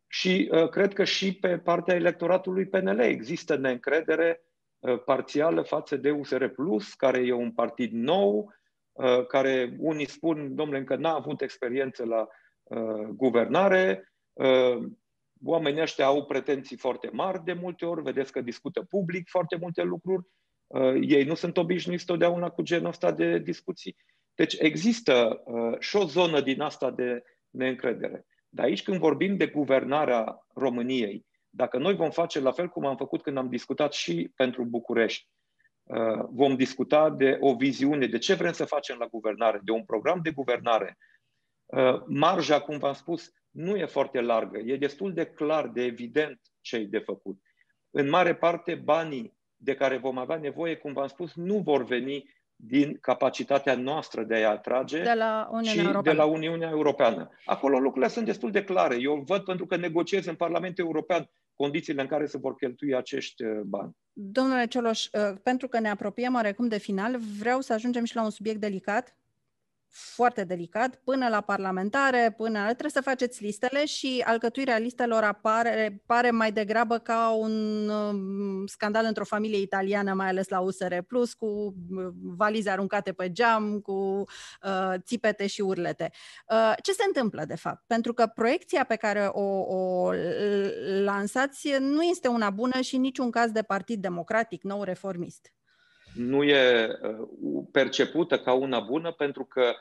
și 0.06 0.50
uh, 0.52 0.68
cred 0.68 0.92
că 0.92 1.04
și 1.04 1.34
pe 1.34 1.58
partea 1.58 1.94
electoratului 1.94 2.66
PNL 2.66 2.98
există 2.98 3.56
neîncredere 3.56 4.40
uh, 4.78 5.02
parțială 5.04 5.62
față 5.62 5.96
de 5.96 6.10
USR 6.10 6.46
Plus, 6.46 6.94
care 6.94 7.18
e 7.18 7.32
un 7.32 7.52
partid 7.52 7.92
nou, 7.92 8.54
uh, 8.92 9.26
care 9.26 9.76
unii 9.78 10.08
spun, 10.08 10.54
domnule, 10.54 10.78
încă 10.78 10.96
n-a 10.96 11.14
avut 11.14 11.40
experiență 11.40 12.04
la 12.04 12.28
uh, 12.62 13.08
guvernare, 13.08 14.12
uh, 14.32 14.82
oamenii 15.44 15.80
ăștia 15.80 16.06
au 16.06 16.24
pretenții 16.24 16.76
foarte 16.76 17.10
mari 17.12 17.44
de 17.44 17.52
multe 17.52 17.84
ori, 17.84 18.02
vedeți 18.02 18.32
că 18.32 18.40
discută 18.40 18.82
public 18.82 19.28
foarte 19.28 19.56
multe 19.56 19.82
lucruri, 19.82 20.24
uh, 20.26 20.39
ei 21.00 21.24
nu 21.24 21.34
sunt 21.34 21.56
obișnuiți 21.56 22.04
totdeauna 22.04 22.50
cu 22.50 22.62
genul 22.62 22.88
ăsta 22.88 23.12
de 23.12 23.38
discuții. 23.38 23.96
Deci 24.34 24.56
există 24.58 25.42
uh, 25.44 25.78
și 25.78 25.96
o 25.96 26.04
zonă 26.04 26.40
din 26.40 26.60
asta 26.60 26.90
de 26.90 27.22
neîncredere. 27.50 28.26
Dar 28.48 28.64
aici 28.64 28.82
când 28.82 28.98
vorbim 28.98 29.36
de 29.36 29.46
guvernarea 29.46 30.46
României, 30.54 31.26
dacă 31.50 31.78
noi 31.78 31.94
vom 31.94 32.10
face 32.10 32.40
la 32.40 32.52
fel 32.52 32.68
cum 32.68 32.86
am 32.86 32.96
făcut 32.96 33.22
când 33.22 33.36
am 33.36 33.48
discutat 33.48 33.92
și 33.92 34.32
pentru 34.36 34.64
București, 34.64 35.28
uh, 35.82 36.24
vom 36.28 36.56
discuta 36.56 37.10
de 37.10 37.36
o 37.40 37.54
viziune, 37.54 38.06
de 38.06 38.18
ce 38.18 38.34
vrem 38.34 38.52
să 38.52 38.64
facem 38.64 38.98
la 38.98 39.06
guvernare, 39.06 39.60
de 39.62 39.70
un 39.70 39.84
program 39.84 40.20
de 40.22 40.30
guvernare. 40.30 40.98
Uh, 41.66 42.02
marja, 42.06 42.60
cum 42.60 42.78
v-am 42.78 42.92
spus, 42.92 43.32
nu 43.50 43.76
e 43.76 43.84
foarte 43.84 44.20
largă. 44.20 44.58
E 44.58 44.76
destul 44.76 45.12
de 45.12 45.26
clar, 45.26 45.68
de 45.68 45.82
evident 45.82 46.40
ce 46.60 46.76
e 46.76 46.84
de 46.84 46.98
făcut. 46.98 47.40
În 47.90 48.08
mare 48.08 48.34
parte, 48.34 48.74
banii 48.74 49.38
de 49.62 49.74
care 49.74 49.96
vom 49.96 50.18
avea 50.18 50.36
nevoie, 50.36 50.76
cum 50.76 50.92
v-am 50.92 51.06
spus, 51.06 51.34
nu 51.34 51.58
vor 51.58 51.84
veni 51.84 52.38
din 52.56 52.98
capacitatea 53.00 53.74
noastră 53.74 54.22
de 54.22 54.34
a-i 54.34 54.44
atrage 54.44 55.02
de 55.02 55.12
la 55.12 55.48
Uniunea 55.50 55.72
și 55.72 55.78
Europeană. 55.78 56.02
de 56.02 56.12
la 56.12 56.24
Uniunea 56.24 56.68
Europeană. 56.68 57.30
Acolo 57.44 57.78
lucrurile 57.78 58.10
sunt 58.10 58.24
destul 58.24 58.50
de 58.50 58.64
clare. 58.64 58.96
Eu 59.00 59.22
văd 59.26 59.44
pentru 59.44 59.66
că 59.66 59.76
negociez 59.76 60.26
în 60.26 60.34
Parlamentul 60.34 60.84
European 60.84 61.30
condițiile 61.54 62.02
în 62.02 62.08
care 62.08 62.26
se 62.26 62.38
vor 62.38 62.54
cheltui 62.54 62.94
acești 62.94 63.44
uh, 63.44 63.60
bani. 63.64 63.96
Domnule 64.12 64.66
Cioloș, 64.66 65.04
uh, 65.04 65.36
pentru 65.42 65.68
că 65.68 65.80
ne 65.80 65.90
apropiem 65.90 66.34
oarecum 66.34 66.68
de 66.68 66.78
final, 66.78 67.18
vreau 67.38 67.60
să 67.60 67.72
ajungem 67.72 68.04
și 68.04 68.14
la 68.14 68.22
un 68.22 68.30
subiect 68.30 68.60
delicat 68.60 69.16
foarte 69.90 70.44
delicat, 70.44 71.00
până 71.04 71.28
la 71.28 71.40
parlamentare, 71.40 72.34
până 72.36 72.58
la... 72.58 72.64
trebuie 72.64 72.90
să 72.90 73.00
faceți 73.00 73.42
listele 73.42 73.84
și 73.84 74.22
alcătuirea 74.26 74.78
listelor 74.78 75.22
apare, 75.22 76.02
pare 76.06 76.30
mai 76.30 76.52
degrabă 76.52 76.98
ca 76.98 77.30
un 77.30 77.88
um, 77.88 78.66
scandal 78.66 79.04
într-o 79.04 79.24
familie 79.24 79.60
italiană, 79.60 80.14
mai 80.14 80.28
ales 80.28 80.48
la 80.48 80.60
USR 80.60 80.94
Plus, 81.06 81.34
cu 81.34 81.46
uh, 81.46 82.08
valize 82.22 82.70
aruncate 82.70 83.12
pe 83.12 83.32
geam, 83.32 83.80
cu 83.80 84.24
uh, 84.62 84.94
țipete 84.98 85.46
și 85.46 85.60
urlete. 85.60 86.10
Uh, 86.50 86.72
ce 86.82 86.92
se 86.92 87.04
întâmplă, 87.06 87.44
de 87.44 87.56
fapt? 87.56 87.84
Pentru 87.86 88.12
că 88.12 88.26
proiecția 88.26 88.84
pe 88.84 88.96
care 88.96 89.26
o, 89.32 89.60
o 89.76 90.12
lansați 91.02 91.68
nu 91.78 92.02
este 92.02 92.28
una 92.28 92.50
bună 92.50 92.80
și 92.80 92.94
în 92.94 93.00
niciun 93.00 93.30
caz 93.30 93.50
de 93.50 93.62
partid 93.62 94.00
democratic, 94.00 94.62
nou 94.62 94.82
reformist 94.82 95.52
nu 96.14 96.42
e 96.42 96.88
uh, 97.02 97.64
percepută 97.72 98.38
ca 98.38 98.52
una 98.52 98.80
bună 98.80 99.12
pentru 99.12 99.44
că 99.44 99.74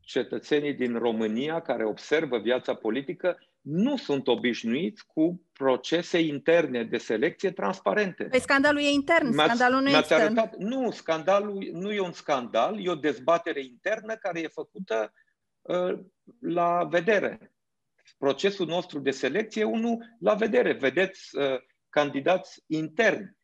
cetățenii 0.00 0.74
din 0.74 0.98
România 0.98 1.60
care 1.60 1.84
observă 1.84 2.38
viața 2.38 2.74
politică 2.74 3.38
nu 3.60 3.96
sunt 3.96 4.28
obișnuiți 4.28 5.06
cu 5.06 5.42
procese 5.52 6.18
interne 6.18 6.84
de 6.84 6.98
selecție 6.98 7.50
transparente. 7.50 8.24
Păi 8.24 8.40
scandalul 8.40 8.80
e 8.80 8.90
intern, 8.90 9.32
scandalul 9.32 9.80
nu 9.80 9.88
e 9.88 9.98
extern. 9.98 10.22
Arătat, 10.22 10.56
nu, 10.56 10.90
scandalul 10.90 11.70
nu 11.72 11.92
e 11.92 12.00
un 12.00 12.12
scandal, 12.12 12.84
e 12.84 12.90
o 12.90 12.94
dezbatere 12.94 13.62
internă 13.62 14.14
care 14.14 14.40
e 14.40 14.48
făcută 14.48 15.12
uh, 15.62 15.98
la 16.40 16.84
vedere. 16.90 17.52
Procesul 18.18 18.66
nostru 18.66 18.98
de 18.98 19.10
selecție 19.10 19.62
e 19.62 19.64
unul 19.64 20.16
la 20.20 20.34
vedere. 20.34 20.72
Vedeți 20.72 21.36
uh, 21.36 21.60
candidați 21.88 22.64
interni 22.66 23.36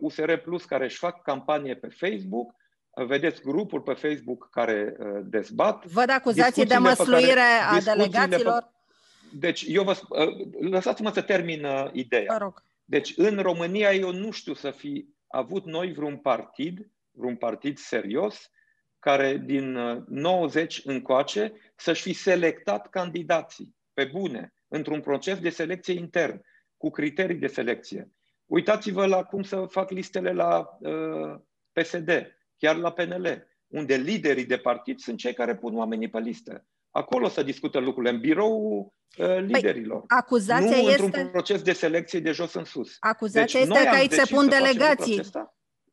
USR 0.00 0.28
uh, 0.28 0.40
Plus 0.40 0.64
care 0.64 0.84
își 0.84 0.98
fac 0.98 1.22
campanie 1.22 1.74
pe 1.74 1.88
Facebook, 1.88 2.54
uh, 2.90 3.06
vedeți 3.06 3.42
grupuri 3.42 3.82
pe 3.82 3.92
Facebook 3.92 4.48
care 4.50 4.96
uh, 4.98 5.20
dezbat. 5.22 5.86
Văd 5.86 6.10
acuzații 6.10 6.64
de 6.64 6.76
măsluire 6.76 7.34
care, 7.34 7.78
a 7.78 7.94
delegaților. 7.94 8.62
Pe... 8.62 9.36
Deci, 9.38 9.64
eu 9.68 9.84
vă 9.84 9.96
lăsați-mă 10.60 11.10
să 11.10 11.22
termin 11.22 11.66
ideea. 11.92 12.36
Vă 12.38 12.44
rog. 12.44 12.62
Deci, 12.84 13.12
în 13.16 13.38
România, 13.38 13.92
eu 13.92 14.12
nu 14.12 14.30
știu 14.30 14.54
să 14.54 14.70
fi 14.70 15.08
avut 15.26 15.64
noi 15.64 15.92
vreun 15.92 16.16
partid, 16.16 16.90
vreun 17.10 17.36
partid 17.36 17.78
serios, 17.78 18.50
care 18.98 19.36
din 19.36 19.72
90 20.08 20.80
încoace 20.84 21.52
să-și 21.76 22.02
fi 22.02 22.12
selectat 22.12 22.88
candidații 22.88 23.76
pe 23.92 24.04
bune, 24.04 24.52
într-un 24.68 25.00
proces 25.00 25.38
de 25.38 25.50
selecție 25.50 25.94
intern, 25.94 26.42
cu 26.76 26.90
criterii 26.90 27.36
de 27.36 27.46
selecție. 27.46 28.10
Uitați-vă 28.48 29.06
la 29.06 29.24
cum 29.24 29.42
să 29.42 29.66
fac 29.70 29.90
listele 29.90 30.32
la 30.32 30.78
uh, 30.80 31.40
PSD, 31.72 32.10
chiar 32.56 32.76
la 32.76 32.92
PNL, 32.92 33.46
unde 33.66 33.94
liderii 33.94 34.44
de 34.44 34.56
partid 34.56 34.98
sunt 34.98 35.18
cei 35.18 35.34
care 35.34 35.56
pun 35.56 35.76
oamenii 35.76 36.10
pe 36.10 36.18
listă. 36.18 36.66
Acolo 36.90 37.28
să 37.28 37.42
discută 37.42 37.78
lucrurile, 37.78 38.12
în 38.12 38.20
birou 38.20 38.92
uh, 39.18 39.26
păi, 39.26 39.42
liderilor. 39.42 39.98
Păi, 39.98 40.16
acuzația 40.18 40.76
nu 40.76 40.90
este... 40.90 41.02
într-un 41.02 41.28
proces 41.28 41.62
de 41.62 41.72
selecție 41.72 42.20
de 42.20 42.32
jos 42.32 42.54
în 42.54 42.64
sus. 42.64 42.96
Acuzația 43.00 43.60
deci, 43.60 43.68
este 43.68 43.88
că 43.88 43.94
aici 43.94 44.12
se 44.12 44.34
pun 44.34 44.48
delegații. 44.48 45.20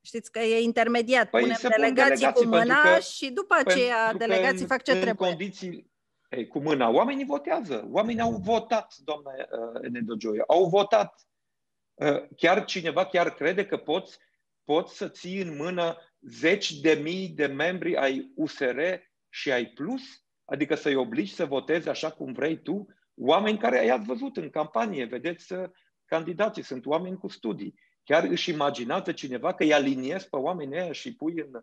Știți 0.02 0.32
că 0.32 0.40
e 0.40 0.62
intermediat. 0.62 1.30
Păi 1.30 1.42
Punem 1.42 1.58
delegații, 1.62 1.94
delegații 1.94 2.44
cu 2.44 2.56
mâna 2.56 2.82
că, 2.82 3.00
și 3.00 3.32
după 3.32 3.56
aceea 3.66 4.14
delegații 4.14 4.62
în, 4.62 4.68
fac 4.68 4.82
ce 4.82 4.92
în 4.92 5.00
trebuie. 5.00 5.30
Condiții, 5.30 5.92
ei, 6.30 6.48
cu 6.48 6.60
mâna. 6.60 6.90
Oamenii 6.90 7.26
votează. 7.26 7.88
Oamenii 7.92 8.22
au 8.22 8.32
votat, 8.32 8.96
doamna 9.04 9.32
uh, 9.32 9.82
Enedogioia. 9.82 10.44
Au 10.48 10.66
votat 10.66 11.14
Uh, 11.14 11.35
chiar 12.38 12.66
cineva 12.66 13.06
chiar 13.06 13.34
crede 13.34 13.66
că 13.66 13.78
poți, 13.78 14.18
poți 14.64 14.98
să 14.98 15.10
ții 15.10 15.42
în 15.42 15.56
mână 15.56 15.98
zeci 16.22 16.72
de 16.72 16.94
mii 16.94 17.28
de 17.28 17.46
membri 17.46 17.96
ai 17.96 18.32
USR 18.36 18.80
și 19.30 19.52
ai 19.52 19.66
Plus? 19.66 20.02
Adică 20.46 20.76
să-i 20.76 20.96
obligi 20.96 21.34
să 21.34 21.46
voteze 21.46 21.90
așa 21.90 22.12
cum 22.12 22.34
vrei 22.34 22.62
tu? 22.62 22.88
Oameni 23.16 23.58
care 23.58 23.86
i-ați 23.86 24.06
văzut 24.06 24.38
în 24.38 24.50
campanie, 24.50 25.06
vedeți, 25.06 25.54
uh, 25.54 25.70
candidații 26.06 26.64
sunt 26.64 26.86
oameni 26.86 27.18
cu 27.18 27.28
studii. 27.28 27.76
Chiar 28.04 28.24
își 28.24 28.50
imaginează 28.50 29.12
cineva 29.12 29.54
că 29.54 29.64
îi 29.64 29.74
aliniezi 29.74 30.30
pe 30.30 30.36
oamenii 30.36 30.78
ăia 30.78 30.92
și 30.92 31.16
pui 31.16 31.34
în, 31.40 31.62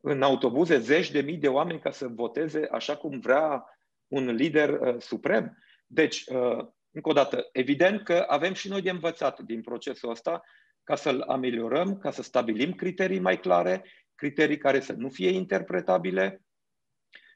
în 0.00 0.22
autobuze 0.22 0.78
zeci 0.78 1.10
de 1.10 1.20
mii 1.20 1.36
de 1.36 1.48
oameni 1.48 1.80
ca 1.80 1.90
să 1.90 2.08
voteze 2.08 2.68
așa 2.70 2.96
cum 2.96 3.18
vrea 3.18 3.64
un 4.06 4.24
lider 4.34 4.68
uh, 4.68 5.00
suprem. 5.00 5.58
Deci, 5.86 6.24
uh, 6.26 6.66
încă 6.90 7.08
o 7.08 7.12
dată, 7.12 7.48
evident 7.52 8.02
că 8.02 8.24
avem 8.28 8.52
și 8.52 8.68
noi 8.68 8.82
de 8.82 8.90
învățat 8.90 9.40
din 9.40 9.60
procesul 9.60 10.10
ăsta 10.10 10.42
ca 10.84 10.96
să-l 10.96 11.20
ameliorăm, 11.20 11.98
ca 11.98 12.10
să 12.10 12.22
stabilim 12.22 12.72
criterii 12.72 13.18
mai 13.18 13.40
clare, 13.40 13.84
criterii 14.14 14.58
care 14.58 14.80
să 14.80 14.92
nu 14.92 15.08
fie 15.08 15.28
interpretabile, 15.28 16.42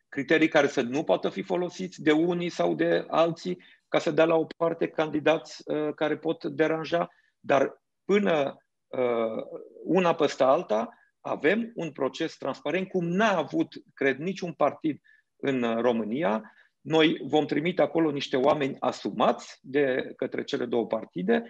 criterii 0.08 0.48
care 0.48 0.66
să 0.66 0.80
nu 0.80 1.04
poată 1.04 1.28
fi 1.28 1.42
folosiți 1.42 2.02
de 2.02 2.12
unii 2.12 2.48
sau 2.48 2.74
de 2.74 3.04
alții 3.08 3.62
ca 3.88 3.98
să 3.98 4.10
dea 4.10 4.24
la 4.24 4.34
o 4.34 4.46
parte 4.56 4.88
candidați 4.88 5.62
uh, 5.64 5.94
care 5.94 6.16
pot 6.16 6.44
deranja, 6.44 7.08
dar 7.40 7.82
până 8.04 8.56
uh, 8.86 9.42
una 9.84 10.14
peste 10.14 10.42
alta 10.42 10.88
avem 11.20 11.72
un 11.74 11.92
proces 11.92 12.36
transparent, 12.36 12.88
cum 12.88 13.04
n-a 13.04 13.36
avut, 13.36 13.74
cred, 13.94 14.18
niciun 14.18 14.52
partid 14.52 15.00
în 15.36 15.80
România, 15.80 16.52
noi 16.84 17.20
vom 17.22 17.46
trimite 17.46 17.82
acolo 17.82 18.10
niște 18.10 18.36
oameni 18.36 18.76
asumați 18.78 19.58
de 19.62 20.12
către 20.16 20.44
cele 20.44 20.64
două 20.64 20.86
partide, 20.86 21.44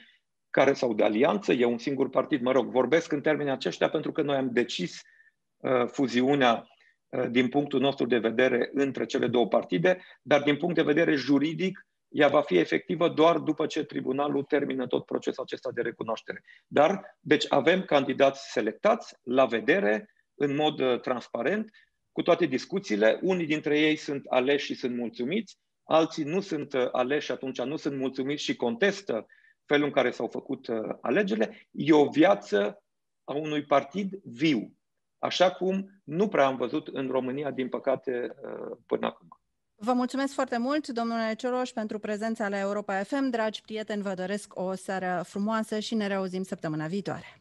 care 0.51 0.73
sau 0.73 0.94
de 0.94 1.03
alianță, 1.03 1.53
e 1.53 1.64
un 1.64 1.79
singur 1.79 2.09
partid, 2.09 2.42
mă 2.42 2.53
rog, 2.53 2.70
vorbesc 2.70 3.12
în 3.12 3.20
termeni 3.20 3.51
aceștia 3.51 3.88
pentru 3.88 4.12
că 4.12 4.23
noi 4.23 4.37
am 4.37 4.53
decis 4.53 5.01
uh, 5.57 5.87
fuziunea 5.87 6.66
uh, 7.09 7.31
din 7.31 7.49
punctul 7.49 7.81
nostru 7.81 8.07
de 8.07 8.18
vedere 8.18 8.70
între 8.73 9.07
cele 9.07 9.27
două 9.27 9.49
partide, 9.49 10.03
dar 10.23 10.42
din 10.42 10.57
punct 10.57 10.75
de 10.75 10.83
vedere 10.83 11.14
juridic, 11.14 11.87
ea 12.09 12.29
va 12.29 12.42
fi 12.42 12.57
efectivă 12.57 13.09
doar 13.09 13.38
după 13.38 13.66
ce 13.66 13.85
tribunalul 13.85 14.42
termină 14.42 14.87
tot 14.87 15.05
procesul 15.05 15.42
acesta 15.42 15.70
de 15.70 15.83
recunoaștere. 15.83 16.42
Dar, 16.66 17.16
deci 17.20 17.44
avem 17.49 17.83
candidați 17.83 18.53
selectați 18.53 19.16
la 19.23 19.44
vedere, 19.44 20.14
în 20.35 20.55
mod 20.55 20.81
uh, 20.81 21.01
transparent, 21.01 21.70
cu 22.14 22.22
toate 22.22 22.46
discuțiile. 22.46 23.18
Unii 23.22 23.46
dintre 23.46 23.79
ei 23.79 23.96
sunt 23.96 24.27
aleși 24.27 24.64
și 24.64 24.74
sunt 24.74 24.96
mulțumiți, 24.96 25.59
alții 25.85 26.24
nu 26.24 26.40
sunt 26.40 26.72
uh, 26.72 26.88
aleși 26.92 27.24
și 27.24 27.33
atunci 27.33 27.62
nu 27.62 27.77
sunt 27.77 27.99
mulțumiți 27.99 28.43
și 28.43 28.57
contestă 28.57 29.26
felul 29.66 29.86
în 29.86 29.93
care 29.93 30.11
s-au 30.11 30.26
făcut 30.26 30.66
uh, 30.66 30.76
alegerile. 31.01 31.68
E 31.70 31.93
o 31.93 32.09
viață 32.09 32.82
a 33.24 33.34
unui 33.34 33.64
partid 33.64 34.20
viu, 34.24 34.72
așa 35.18 35.51
cum 35.51 36.03
nu 36.05 36.28
prea 36.28 36.47
am 36.47 36.57
văzut 36.57 36.88
în 36.88 37.09
România, 37.09 37.51
din 37.51 37.68
păcate, 37.68 38.34
uh, 38.43 38.76
până 38.86 39.07
acum. 39.07 39.28
Vă 39.76 39.93
mulțumesc 39.93 40.34
foarte 40.34 40.59
mult, 40.59 40.86
domnule 40.88 41.34
Cioroș, 41.36 41.70
pentru 41.70 41.99
prezența 41.99 42.49
la 42.49 42.59
Europa 42.59 43.03
FM. 43.03 43.30
Dragi 43.30 43.61
prieteni, 43.61 44.03
vă 44.03 44.14
doresc 44.14 44.53
o 44.55 44.74
seară 44.74 45.22
frumoasă 45.26 45.78
și 45.78 45.95
ne 45.95 46.07
reauzim 46.07 46.43
săptămâna 46.43 46.86
viitoare. 46.86 47.41